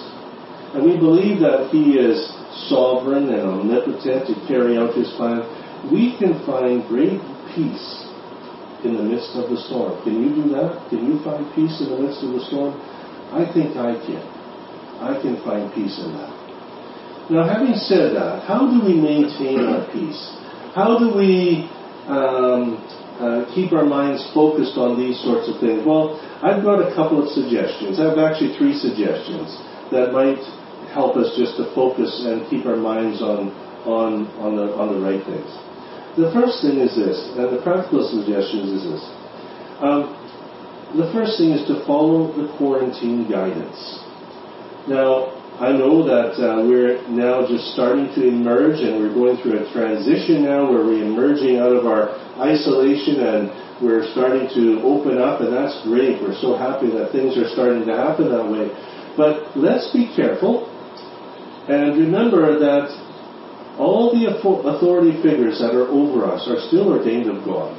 and 0.75 0.85
we 0.85 0.97
believe 0.97 1.39
that 1.39 1.69
He 1.71 1.99
is 1.99 2.31
sovereign 2.69 3.29
and 3.29 3.43
omnipotent 3.43 4.27
to 4.27 4.35
carry 4.47 4.77
out 4.77 4.95
His 4.95 5.11
plan, 5.19 5.43
we 5.91 6.15
can 6.17 6.39
find 6.45 6.87
great 6.87 7.19
peace 7.51 8.07
in 8.83 8.95
the 8.95 9.03
midst 9.03 9.35
of 9.35 9.49
the 9.49 9.57
storm. 9.67 9.99
Can 10.03 10.23
you 10.23 10.31
do 10.43 10.49
that? 10.55 10.87
Can 10.89 11.07
you 11.07 11.19
find 11.23 11.43
peace 11.55 11.79
in 11.79 11.91
the 11.91 11.99
midst 11.99 12.23
of 12.23 12.31
the 12.35 12.43
storm? 12.47 12.75
I 13.31 13.47
think 13.51 13.75
I 13.75 13.95
can. 13.99 14.23
I 15.03 15.19
can 15.19 15.41
find 15.43 15.73
peace 15.73 15.99
in 15.99 16.13
that. 16.15 16.31
Now, 17.31 17.47
having 17.47 17.75
said 17.75 18.15
that, 18.15 18.43
how 18.43 18.67
do 18.67 18.83
we 18.83 18.99
maintain 18.99 19.63
our 19.63 19.87
peace? 19.91 20.42
How 20.73 20.97
do 20.97 21.13
we 21.13 21.69
um, 22.09 22.81
uh, 23.21 23.45
keep 23.53 23.71
our 23.73 23.85
minds 23.85 24.25
focused 24.33 24.73
on 24.73 24.97
these 24.97 25.21
sorts 25.21 25.45
of 25.45 25.61
things? 25.61 25.85
Well, 25.85 26.17
I've 26.41 26.65
got 26.65 26.81
a 26.81 26.89
couple 26.97 27.21
of 27.21 27.29
suggestions. 27.29 28.01
I 28.01 28.09
have 28.09 28.17
actually 28.17 28.57
three 28.57 28.73
suggestions 28.73 29.53
that 29.93 30.09
might 30.09 30.41
help 30.97 31.13
us 31.13 31.37
just 31.37 31.61
to 31.61 31.69
focus 31.77 32.25
and 32.25 32.49
keep 32.49 32.65
our 32.65 32.75
minds 32.75 33.21
on 33.21 33.53
on 33.85 34.25
on 34.41 34.57
the 34.57 34.73
on 34.73 34.97
the 34.97 34.99
right 35.01 35.21
things. 35.21 35.51
The 36.17 36.33
first 36.33 36.65
thing 36.65 36.81
is 36.81 36.97
this, 36.97 37.21
and 37.37 37.53
the 37.53 37.61
practical 37.61 38.01
suggestions 38.09 38.73
is 38.73 38.83
this. 38.89 39.03
Um, 39.77 40.13
the 40.97 41.09
first 41.13 41.37
thing 41.37 41.53
is 41.53 41.65
to 41.69 41.85
follow 41.85 42.33
the 42.33 42.49
quarantine 42.57 43.29
guidance. 43.29 43.77
Now, 44.89 45.42
I 45.61 45.69
know 45.69 46.01
that 46.01 46.33
uh, 46.41 46.65
we're 46.65 46.97
now 47.13 47.45
just 47.45 47.77
starting 47.77 48.09
to 48.17 48.21
emerge 48.25 48.81
and 48.81 48.97
we're 48.97 49.13
going 49.13 49.37
through 49.37 49.61
a 49.61 49.69
transition 49.69 50.49
now 50.49 50.65
where 50.65 50.81
we're 50.81 51.05
emerging 51.05 51.61
out 51.61 51.69
of 51.69 51.85
our 51.85 52.09
isolation 52.41 53.21
and 53.21 53.53
we're 53.77 54.01
starting 54.17 54.49
to 54.57 54.81
open 54.81 55.21
up 55.21 55.41
and 55.41 55.53
that's 55.53 55.77
great. 55.85 56.17
We're 56.17 56.33
so 56.41 56.57
happy 56.57 56.89
that 56.97 57.13
things 57.13 57.37
are 57.37 57.45
starting 57.53 57.85
to 57.85 57.93
happen 57.93 58.33
that 58.33 58.49
way. 58.49 58.73
But 59.13 59.53
let's 59.53 59.93
be 59.93 60.09
careful 60.15 60.73
and 61.69 62.01
remember 62.01 62.57
that 62.57 62.89
all 63.77 64.09
the 64.09 64.33
authority 64.33 65.21
figures 65.21 65.61
that 65.61 65.77
are 65.77 65.85
over 65.85 66.25
us 66.33 66.49
are 66.49 66.65
still 66.65 66.89
ordained 66.89 67.29
of 67.29 67.45
God. 67.45 67.77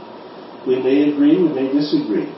We 0.67 0.79
may 0.79 1.11
agree, 1.11 1.43
we 1.43 1.51
may 1.51 1.73
disagree. 1.73 2.31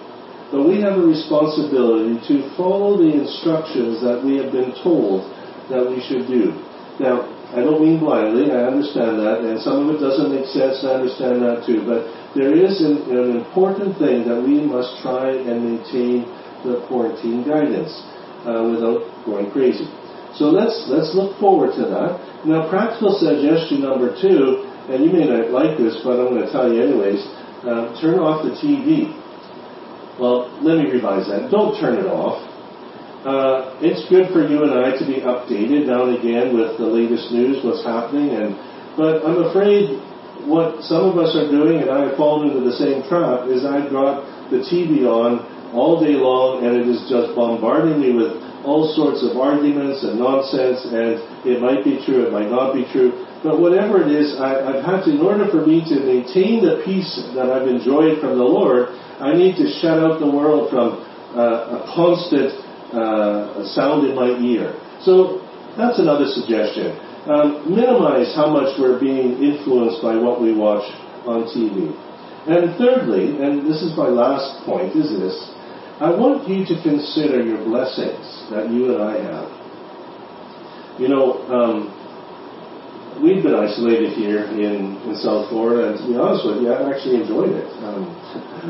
But 0.51 0.63
we 0.63 0.81
have 0.81 0.99
a 0.99 1.03
responsibility 1.03 2.23
to 2.29 2.55
follow 2.57 2.97
the 2.97 3.11
instructions 3.11 4.01
that 4.03 4.23
we 4.23 4.39
have 4.39 4.53
been 4.53 4.73
told 4.83 5.27
that 5.71 5.83
we 5.83 5.99
should 6.07 6.31
do. 6.31 6.55
Now, 7.03 7.27
I 7.51 7.63
don't 7.63 7.83
mean 7.83 7.99
blindly, 7.99 8.51
I 8.51 8.67
understand 8.67 9.19
that, 9.23 9.43
and 9.43 9.61
some 9.61 9.87
of 9.87 9.95
it 9.95 9.99
doesn't 9.99 10.35
make 10.35 10.47
sense, 10.51 10.83
I 10.83 10.99
understand 10.99 11.43
that 11.43 11.67
too, 11.67 11.87
but 11.87 12.07
there 12.35 12.55
is 12.55 12.83
an, 12.83 13.07
an 13.11 13.39
important 13.39 13.99
thing 13.99 14.27
that 14.27 14.39
we 14.39 14.63
must 14.63 14.99
try 15.03 15.31
and 15.31 15.63
maintain 15.63 16.27
the 16.67 16.83
quarantine 16.91 17.47
guidance 17.47 17.95
uh, 18.47 18.67
without 18.67 19.07
going 19.27 19.51
crazy. 19.51 19.87
So 20.35 20.51
let's, 20.51 20.91
let's 20.91 21.15
look 21.15 21.39
forward 21.39 21.75
to 21.79 21.87
that. 21.87 22.19
Now, 22.45 22.69
practical 22.69 23.15
suggestion 23.15 23.83
number 23.83 24.15
two, 24.15 24.67
and 24.91 25.03
you 25.03 25.11
may 25.11 25.27
not 25.27 25.51
like 25.51 25.79
this, 25.79 25.99
but 26.03 26.19
I'm 26.19 26.35
going 26.35 26.47
to 26.47 26.53
tell 26.53 26.71
you 26.71 26.83
anyways, 26.83 27.23
uh, 27.63 27.95
turn 27.99 28.19
off 28.19 28.43
the 28.47 28.55
TV. 28.59 29.11
Well, 30.19 30.49
let 30.65 30.79
me 30.79 30.91
revise 30.91 31.29
that. 31.29 31.51
Don't 31.51 31.77
turn 31.79 32.01
it 32.01 32.09
off. 32.09 32.41
Uh, 33.27 33.77
it's 33.83 34.09
good 34.09 34.31
for 34.31 34.47
you 34.47 34.63
and 34.63 34.73
I 34.73 34.95
to 34.97 35.05
be 35.05 35.19
updated 35.19 35.91
now 35.91 36.07
and 36.07 36.17
again 36.17 36.55
with 36.55 36.79
the 36.79 36.87
latest 36.87 37.35
news, 37.35 37.59
what's 37.65 37.83
happening, 37.83 38.31
and 38.31 38.55
but 38.97 39.27
I'm 39.27 39.51
afraid 39.51 39.99
what 40.47 40.81
some 40.87 41.11
of 41.11 41.19
us 41.19 41.35
are 41.35 41.51
doing, 41.51 41.83
and 41.83 41.91
I 41.91 42.07
have 42.07 42.17
fallen 42.17 42.55
into 42.55 42.63
the 42.63 42.79
same 42.79 43.03
trap, 43.11 43.51
is 43.51 43.67
I've 43.67 43.91
got 43.91 44.23
the 44.55 44.63
TV 44.63 45.03
on 45.05 45.43
all 45.75 45.99
day 45.99 46.15
long, 46.15 46.63
and 46.63 46.79
it 46.79 46.87
is 46.87 47.03
just 47.11 47.35
bombarding 47.35 47.99
me 47.99 48.15
with 48.15 48.39
all 48.63 48.87
sorts 48.95 49.27
of 49.27 49.35
arguments 49.37 50.07
and 50.07 50.23
nonsense, 50.23 50.87
and 50.87 51.19
it 51.43 51.59
might 51.59 51.83
be 51.83 51.99
true, 52.07 52.31
it 52.31 52.33
might 52.33 52.49
not 52.49 52.79
be 52.79 52.87
true, 52.95 53.26
but 53.43 53.61
whatever 53.61 54.03
it 54.03 54.13
is, 54.13 54.37
I, 54.41 54.61
I've 54.65 54.85
had 54.85 55.05
to, 55.05 55.11
in 55.11 55.21
order 55.21 55.49
for 55.51 55.65
me 55.67 55.85
to 55.89 55.97
maintain 56.01 56.65
the 56.65 56.83
peace 56.85 57.11
that 57.35 57.51
I've 57.51 57.69
enjoyed 57.69 58.21
from 58.21 58.39
the 58.39 58.45
Lord, 58.45 58.89
I 59.21 59.33
need 59.33 59.57
to 59.57 59.67
shut 59.81 59.99
out 59.99 60.21
the 60.21 60.31
world 60.31 60.71
from 60.71 61.05
uh, 61.37 61.81
a 61.81 61.93
constant 61.95 62.53
uh, 62.93 63.65
sound 63.75 64.09
in 64.09 64.15
my 64.15 64.37
ear. 64.41 64.77
So 65.03 65.45
that's 65.77 65.99
another 65.99 66.27
suggestion. 66.27 66.97
Um, 67.27 67.69
minimize 67.69 68.35
how 68.35 68.49
much 68.49 68.79
we're 68.79 69.01
being 69.01 69.43
influenced 69.43 70.01
by 70.01 70.17
what 70.17 70.41
we 70.41 70.55
watch 70.55 70.87
on 71.27 71.51
TV. 71.51 71.91
And 72.47 72.79
thirdly, 72.79 73.43
and 73.43 73.67
this 73.67 73.83
is 73.83 73.97
my 73.97 74.07
last 74.07 74.65
point, 74.65 74.95
is 74.95 75.11
this, 75.19 75.35
I 75.99 76.11
want 76.11 76.47
you 76.47 76.65
to 76.65 76.75
consider 76.83 77.43
your 77.43 77.65
blessings 77.65 78.23
that 78.51 78.71
you 78.71 78.95
and 78.95 79.03
I 79.03 79.17
have. 79.19 79.49
You 81.01 81.09
know, 81.09 81.43
um, 81.51 81.96
we've 83.23 83.43
been 83.43 83.57
isolated 83.57 84.13
here 84.13 84.45
in, 84.45 84.97
in 85.09 85.15
South 85.17 85.49
Florida, 85.49 85.93
and 85.93 85.97
to 85.99 86.05
be 86.05 86.17
honest 86.17 86.45
with 86.45 86.61
you, 86.61 86.73
I've 86.73 86.89
actually 86.89 87.25
enjoyed 87.25 87.53
it. 87.53 87.69
Um, 87.81 88.13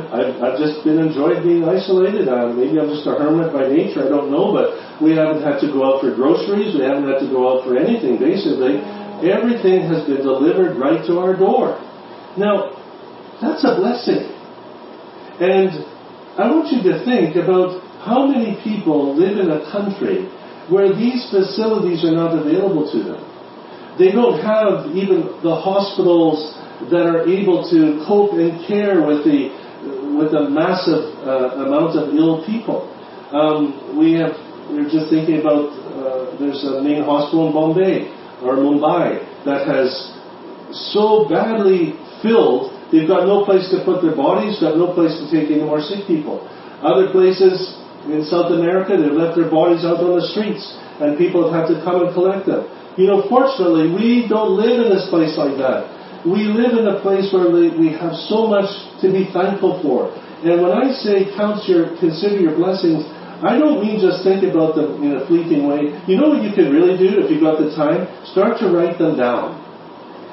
I've, 0.16 0.34
I've 0.42 0.58
just 0.58 0.84
been 0.84 0.98
enjoyed 0.98 1.42
being 1.42 1.64
isolated. 1.66 2.28
Uh, 2.28 2.52
maybe 2.54 2.78
I'm 2.78 2.90
just 2.90 3.06
a 3.06 3.14
hermit 3.18 3.52
by 3.52 3.66
nature, 3.66 4.06
I 4.06 4.08
don't 4.08 4.30
know, 4.30 4.54
but 4.54 4.76
we 5.02 5.16
haven't 5.16 5.42
had 5.42 5.58
to 5.66 5.68
go 5.72 5.82
out 5.82 6.02
for 6.02 6.14
groceries, 6.14 6.74
we 6.74 6.84
haven't 6.84 7.08
had 7.08 7.20
to 7.24 7.30
go 7.30 7.48
out 7.50 7.66
for 7.66 7.76
anything, 7.76 8.18
basically. 8.18 8.78
Everything 9.24 9.88
has 9.88 10.04
been 10.06 10.22
delivered 10.22 10.76
right 10.76 11.00
to 11.08 11.18
our 11.18 11.34
door. 11.34 11.80
Now, 12.36 12.76
that's 13.40 13.64
a 13.64 13.74
blessing. 13.76 14.28
And 15.40 15.72
I 16.36 16.48
want 16.52 16.72
you 16.72 16.84
to 16.92 17.04
think 17.04 17.36
about 17.36 17.80
how 18.04 18.26
many 18.26 18.60
people 18.62 19.16
live 19.16 19.40
in 19.40 19.50
a 19.50 19.64
country 19.72 20.28
where 20.68 20.92
these 20.94 21.28
facilities 21.30 22.04
are 22.04 22.12
not 22.12 22.36
available 22.36 22.90
to 22.92 23.02
them. 23.02 23.35
They 23.98 24.12
don't 24.12 24.40
have 24.44 24.92
even 24.92 25.40
the 25.42 25.56
hospitals 25.56 26.52
that 26.92 27.08
are 27.08 27.24
able 27.24 27.64
to 27.70 28.04
cope 28.06 28.36
and 28.36 28.60
care 28.68 29.00
with 29.00 29.24
the 29.24 29.48
with 30.16 30.32
a 30.32 30.48
massive 30.48 31.12
uh, 31.24 31.64
amount 31.64 31.96
of 31.96 32.12
ill 32.14 32.44
people. 32.44 32.88
Um, 33.32 33.96
we 33.96 34.12
have 34.20 34.36
we 34.68 34.84
are 34.84 34.90
just 34.90 35.08
thinking 35.08 35.40
about 35.40 35.72
uh, 35.72 36.36
there's 36.38 36.64
a 36.64 36.82
main 36.82 37.04
hospital 37.04 37.48
in 37.48 37.52
Bombay 37.54 38.12
or 38.44 38.60
Mumbai 38.60 39.24
that 39.44 39.66
has 39.66 39.88
so 40.92 41.24
badly 41.28 41.94
filled 42.20 42.74
they've 42.92 43.08
got 43.08 43.24
no 43.24 43.44
place 43.44 43.70
to 43.70 43.80
put 43.84 44.02
their 44.02 44.14
bodies, 44.14 44.60
got 44.60 44.76
no 44.76 44.92
place 44.92 45.16
to 45.16 45.24
take 45.30 45.50
any 45.50 45.62
more 45.62 45.80
sick 45.80 46.06
people. 46.06 46.44
Other 46.82 47.08
places 47.10 47.80
in 48.06 48.24
South 48.28 48.52
America 48.52 48.96
they've 48.96 49.16
left 49.16 49.40
their 49.40 49.50
bodies 49.50 49.84
out 49.84 50.04
on 50.04 50.20
the 50.20 50.26
streets 50.26 50.62
and 51.00 51.16
people 51.16 51.48
have 51.48 51.64
had 51.64 51.66
to 51.72 51.80
come 51.80 52.04
and 52.04 52.12
collect 52.12 52.46
them. 52.46 52.68
You 52.96 53.06
know, 53.06 53.28
fortunately, 53.28 53.92
we 53.92 54.26
don't 54.28 54.56
live 54.56 54.80
in 54.80 54.88
this 54.88 55.08
place 55.12 55.36
like 55.36 55.60
that. 55.60 56.24
We 56.24 56.48
live 56.48 56.74
in 56.74 56.88
a 56.88 56.98
place 57.04 57.28
where 57.30 57.52
we 57.52 57.92
have 57.92 58.16
so 58.26 58.48
much 58.48 58.66
to 59.04 59.12
be 59.12 59.28
thankful 59.30 59.78
for. 59.84 60.10
And 60.42 60.64
when 60.64 60.72
I 60.72 60.90
say 60.90 61.28
count 61.36 61.68
your, 61.68 61.94
consider 62.00 62.40
your 62.40 62.56
blessings, 62.56 63.04
I 63.44 63.60
don't 63.60 63.84
mean 63.84 64.00
just 64.00 64.24
think 64.24 64.42
about 64.48 64.74
them 64.74 65.04
in 65.04 65.12
a 65.12 65.26
fleeting 65.28 65.68
way. 65.68 65.92
You 66.08 66.16
know 66.16 66.32
what 66.32 66.42
you 66.42 66.56
can 66.56 66.72
really 66.72 66.96
do 66.96 67.20
if 67.20 67.30
you've 67.30 67.44
got 67.44 67.60
the 67.60 67.76
time? 67.76 68.08
Start 68.32 68.58
to 68.64 68.72
write 68.72 68.96
them 68.96 69.16
down. 69.20 69.60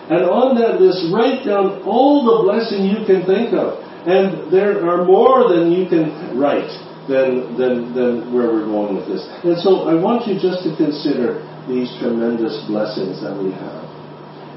And 0.08 0.24
on 0.24 0.56
that 0.60 0.80
list, 0.80 1.12
write 1.12 1.44
down 1.46 1.84
all 1.84 2.24
the 2.24 2.48
blessing 2.48 2.88
you 2.88 3.04
can 3.06 3.28
think 3.28 3.52
of. 3.52 3.80
And 4.08 4.52
there 4.52 4.84
are 4.88 5.04
more 5.04 5.48
than 5.52 5.72
you 5.72 5.88
can 5.88 6.36
write 6.36 6.72
than, 7.08 7.56
than, 7.60 7.94
than 7.96 8.34
where 8.34 8.48
we're 8.52 8.68
going 8.68 8.96
with 8.96 9.08
this. 9.08 9.24
And 9.44 9.60
so 9.60 9.88
I 9.88 9.96
want 9.96 10.28
you 10.28 10.40
just 10.40 10.64
to 10.64 10.76
consider 10.76 11.44
these 11.68 11.90
tremendous 12.00 12.64
blessings 12.68 13.22
that 13.22 13.36
we 13.36 13.52
have. 13.52 13.84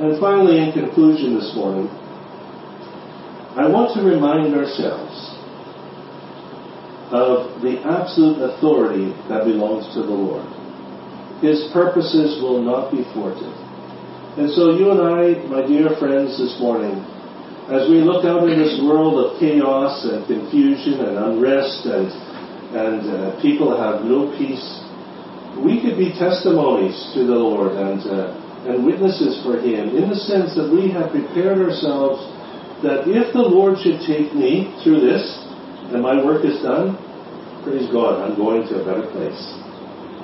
And 0.01 0.21
finally, 0.21 0.59
in 0.59 0.73
conclusion 0.73 1.35
this 1.39 1.55
morning, 1.55 1.89
I 3.57 3.65
want 3.69 3.97
to 3.97 4.05
remind 4.05 4.53
ourselves 4.53 5.15
of 7.09 7.63
the 7.63 7.81
absolute 7.87 8.43
authority 8.43 9.15
that 9.31 9.47
belongs 9.47 9.87
to 9.95 10.03
the 10.03 10.13
Lord. 10.13 10.45
His 11.41 11.71
purposes 11.73 12.43
will 12.43 12.61
not 12.61 12.91
be 12.91 13.05
thwarted. 13.15 13.49
And 14.37 14.51
so 14.53 14.77
you 14.77 14.91
and 14.91 15.01
I, 15.01 15.41
my 15.49 15.65
dear 15.65 15.97
friends, 15.97 16.37
this 16.37 16.59
morning, 16.61 17.01
as 17.73 17.89
we 17.89 18.05
look 18.05 18.27
out 18.27 18.45
in 18.49 18.59
this 18.59 18.79
world 18.85 19.17
of 19.17 19.41
chaos 19.41 20.05
and 20.05 20.27
confusion 20.27 21.01
and 21.01 21.17
unrest 21.17 21.87
and, 21.87 22.13
and 22.77 23.03
uh, 23.09 23.41
people 23.41 23.73
have 23.73 24.05
no 24.05 24.29
peace 24.37 24.86
we 25.63 25.81
could 25.81 25.97
be 25.97 26.13
testimonies 26.13 26.97
to 27.15 27.25
the 27.25 27.37
Lord 27.37 27.73
and, 27.73 28.01
uh, 28.05 28.69
and 28.69 28.85
witnesses 28.85 29.41
for 29.43 29.57
Him 29.61 29.97
in 29.97 30.11
the 30.11 30.19
sense 30.19 30.55
that 30.57 30.69
we 30.69 30.91
have 30.93 31.11
prepared 31.11 31.59
ourselves 31.59 32.21
that 32.85 33.09
if 33.09 33.33
the 33.33 33.41
Lord 33.41 33.81
should 33.81 34.05
take 34.05 34.37
me 34.37 34.69
through 34.85 35.01
this 35.01 35.25
and 35.93 36.03
my 36.03 36.21
work 36.21 36.45
is 36.45 36.61
done, 36.61 36.99
praise 37.65 37.89
God, 37.89 38.21
I'm 38.21 38.37
going 38.37 38.69
to 38.69 38.83
a 38.83 38.85
better 38.85 39.09
place. 39.11 39.41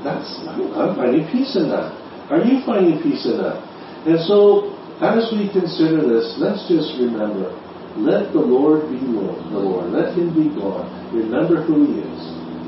That's, 0.05 0.29
I'm 0.77 0.99
finding 0.99 1.25
peace 1.31 1.57
in 1.57 1.71
that. 1.71 1.95
Are 2.29 2.43
you 2.43 2.61
finding 2.67 3.01
peace 3.01 3.25
in 3.25 3.39
that? 3.39 3.63
And 4.05 4.19
so, 4.27 4.75
as 5.01 5.31
we 5.31 5.49
consider 5.49 6.03
this, 6.03 6.37
let's 6.39 6.67
just 6.69 6.99
remember, 6.99 7.55
let 7.97 8.33
the 8.35 8.43
Lord 8.43 8.91
be 8.91 8.99
Lord, 8.99 9.39
the 9.53 9.63
Lord. 9.63 9.93
Let 9.93 10.19
Him 10.19 10.35
be 10.35 10.51
God. 10.55 10.87
Remember 11.15 11.63
who 11.63 11.87
He 11.87 12.03
is. 12.03 12.23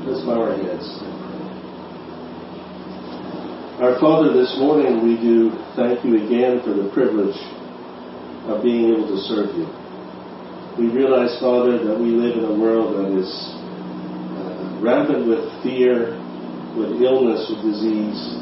Let's 0.07 0.23
bow 0.23 0.47
our 0.47 0.55
heads. 0.55 1.14
Our 3.75 3.99
Father, 3.99 4.31
this 4.31 4.55
morning 4.55 5.03
we 5.03 5.19
do 5.19 5.51
thank 5.75 5.99
you 6.07 6.15
again 6.15 6.63
for 6.63 6.71
the 6.71 6.87
privilege 6.95 7.35
of 8.47 8.63
being 8.63 8.95
able 8.95 9.03
to 9.03 9.19
serve 9.27 9.51
you. 9.51 9.67
We 10.79 10.87
realize, 10.95 11.35
Father, 11.43 11.83
that 11.83 11.99
we 11.99 12.15
live 12.15 12.39
in 12.39 12.47
a 12.47 12.55
world 12.55 12.95
that 12.95 13.11
is 13.11 13.27
uh, 13.27 14.79
rampant 14.79 15.27
with 15.27 15.43
fear, 15.59 16.15
with 16.79 17.03
illness, 17.03 17.51
with 17.51 17.67
disease. 17.67 18.39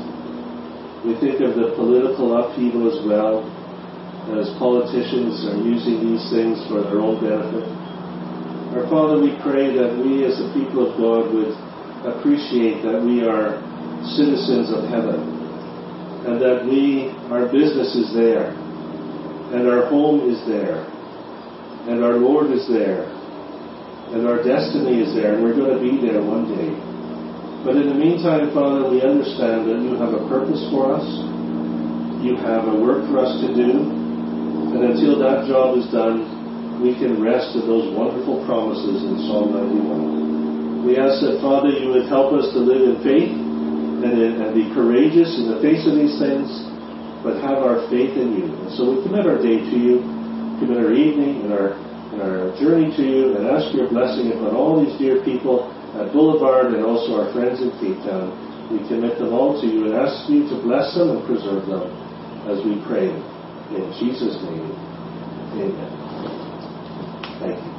We 1.02 1.18
think 1.18 1.42
of 1.42 1.58
the 1.58 1.74
political 1.82 2.38
upheaval 2.38 2.94
as 2.94 3.02
well, 3.02 3.42
as 4.38 4.54
politicians 4.62 5.50
are 5.50 5.58
using 5.58 6.14
these 6.14 6.30
things 6.30 6.62
for 6.70 6.86
their 6.86 7.02
own 7.02 7.18
benefit. 7.18 7.66
Our 8.78 8.86
Father, 8.86 9.18
we 9.18 9.34
pray 9.42 9.74
that 9.82 9.98
we 9.98 10.30
as 10.30 10.38
the 10.38 10.54
people 10.54 10.86
of 10.86 10.94
God 10.94 11.34
would 11.34 11.58
appreciate 12.06 12.86
that 12.86 13.02
we 13.02 13.26
are 13.26 13.73
citizens 14.12 14.72
of 14.72 14.84
heaven, 14.92 15.20
and 16.28 16.40
that 16.40 16.68
we, 16.68 17.12
our 17.32 17.48
business 17.48 17.96
is 17.96 18.14
there, 18.14 18.52
and 19.56 19.68
our 19.68 19.88
home 19.88 20.28
is 20.30 20.40
there, 20.48 20.84
and 21.88 22.04
our 22.04 22.20
Lord 22.20 22.52
is 22.52 22.68
there, 22.68 23.08
and 24.12 24.28
our 24.28 24.44
destiny 24.44 25.04
is 25.04 25.16
there, 25.16 25.36
and 25.36 25.44
we're 25.44 25.56
going 25.56 25.76
to 25.76 25.82
be 25.84 26.00
there 26.00 26.20
one 26.22 26.48
day. 26.52 26.72
But 27.64 27.80
in 27.80 27.88
the 27.88 27.96
meantime, 27.96 28.52
Father, 28.52 28.88
we 28.92 29.00
understand 29.00 29.68
that 29.72 29.80
you 29.80 29.96
have 29.96 30.12
a 30.12 30.24
purpose 30.28 30.64
for 30.72 30.96
us, 30.96 31.08
you 32.24 32.36
have 32.40 32.68
a 32.68 32.76
work 32.76 33.08
for 33.08 33.20
us 33.20 33.40
to 33.44 33.48
do, 33.52 33.84
and 34.76 34.84
until 34.84 35.20
that 35.20 35.48
job 35.48 35.78
is 35.78 35.88
done, 35.92 36.82
we 36.82 36.96
can 36.96 37.22
rest 37.22 37.56
in 37.56 37.68
those 37.68 37.92
wonderful 37.96 38.44
promises 38.48 39.04
in 39.04 39.28
Psalm 39.28 39.54
91. 39.56 40.88
We 40.88 40.98
ask 40.98 41.24
that, 41.24 41.40
Father, 41.40 41.70
you 41.72 41.90
would 41.96 42.08
help 42.08 42.34
us 42.34 42.52
to 42.52 42.60
live 42.60 42.84
in 42.84 42.98
faith 43.04 43.43
and 44.12 44.52
be 44.52 44.68
courageous 44.76 45.40
in 45.40 45.48
the 45.48 45.64
face 45.64 45.88
of 45.88 45.96
these 45.96 46.20
things, 46.20 46.50
but 47.24 47.40
have 47.40 47.64
our 47.64 47.88
faith 47.88 48.18
in 48.20 48.36
you. 48.36 48.52
And 48.52 48.70
so 48.76 48.92
we 48.92 49.04
commit 49.08 49.24
our 49.24 49.40
day 49.40 49.64
to 49.64 49.76
you, 49.80 50.04
commit 50.60 50.82
our 50.84 50.92
evening 50.92 51.48
and 51.48 51.54
our, 51.56 51.80
and 52.12 52.20
our 52.20 52.52
journey 52.60 52.92
to 52.92 53.04
you, 53.04 53.24
and 53.40 53.48
ask 53.48 53.72
your 53.72 53.88
blessing 53.88 54.36
upon 54.36 54.52
all 54.52 54.84
these 54.84 54.98
dear 55.00 55.24
people 55.24 55.72
at 55.96 56.12
Boulevard 56.12 56.74
and 56.74 56.84
also 56.84 57.22
our 57.22 57.32
friends 57.32 57.62
in 57.62 57.72
Cape 57.80 58.02
Town. 58.04 58.34
We 58.72 58.80
commit 58.88 59.20
them 59.20 59.32
all 59.32 59.60
to 59.62 59.68
you 59.68 59.86
and 59.86 59.94
ask 59.96 60.30
you 60.30 60.50
to 60.50 60.56
bless 60.62 60.96
them 60.96 61.10
and 61.10 61.22
preserve 61.26 61.68
them 61.68 61.88
as 62.50 62.60
we 62.66 62.82
pray. 62.84 63.08
In 63.72 63.88
Jesus' 64.00 64.36
name, 64.44 64.72
amen. 65.56 65.90
Thank 67.40 67.66
you. 67.66 67.73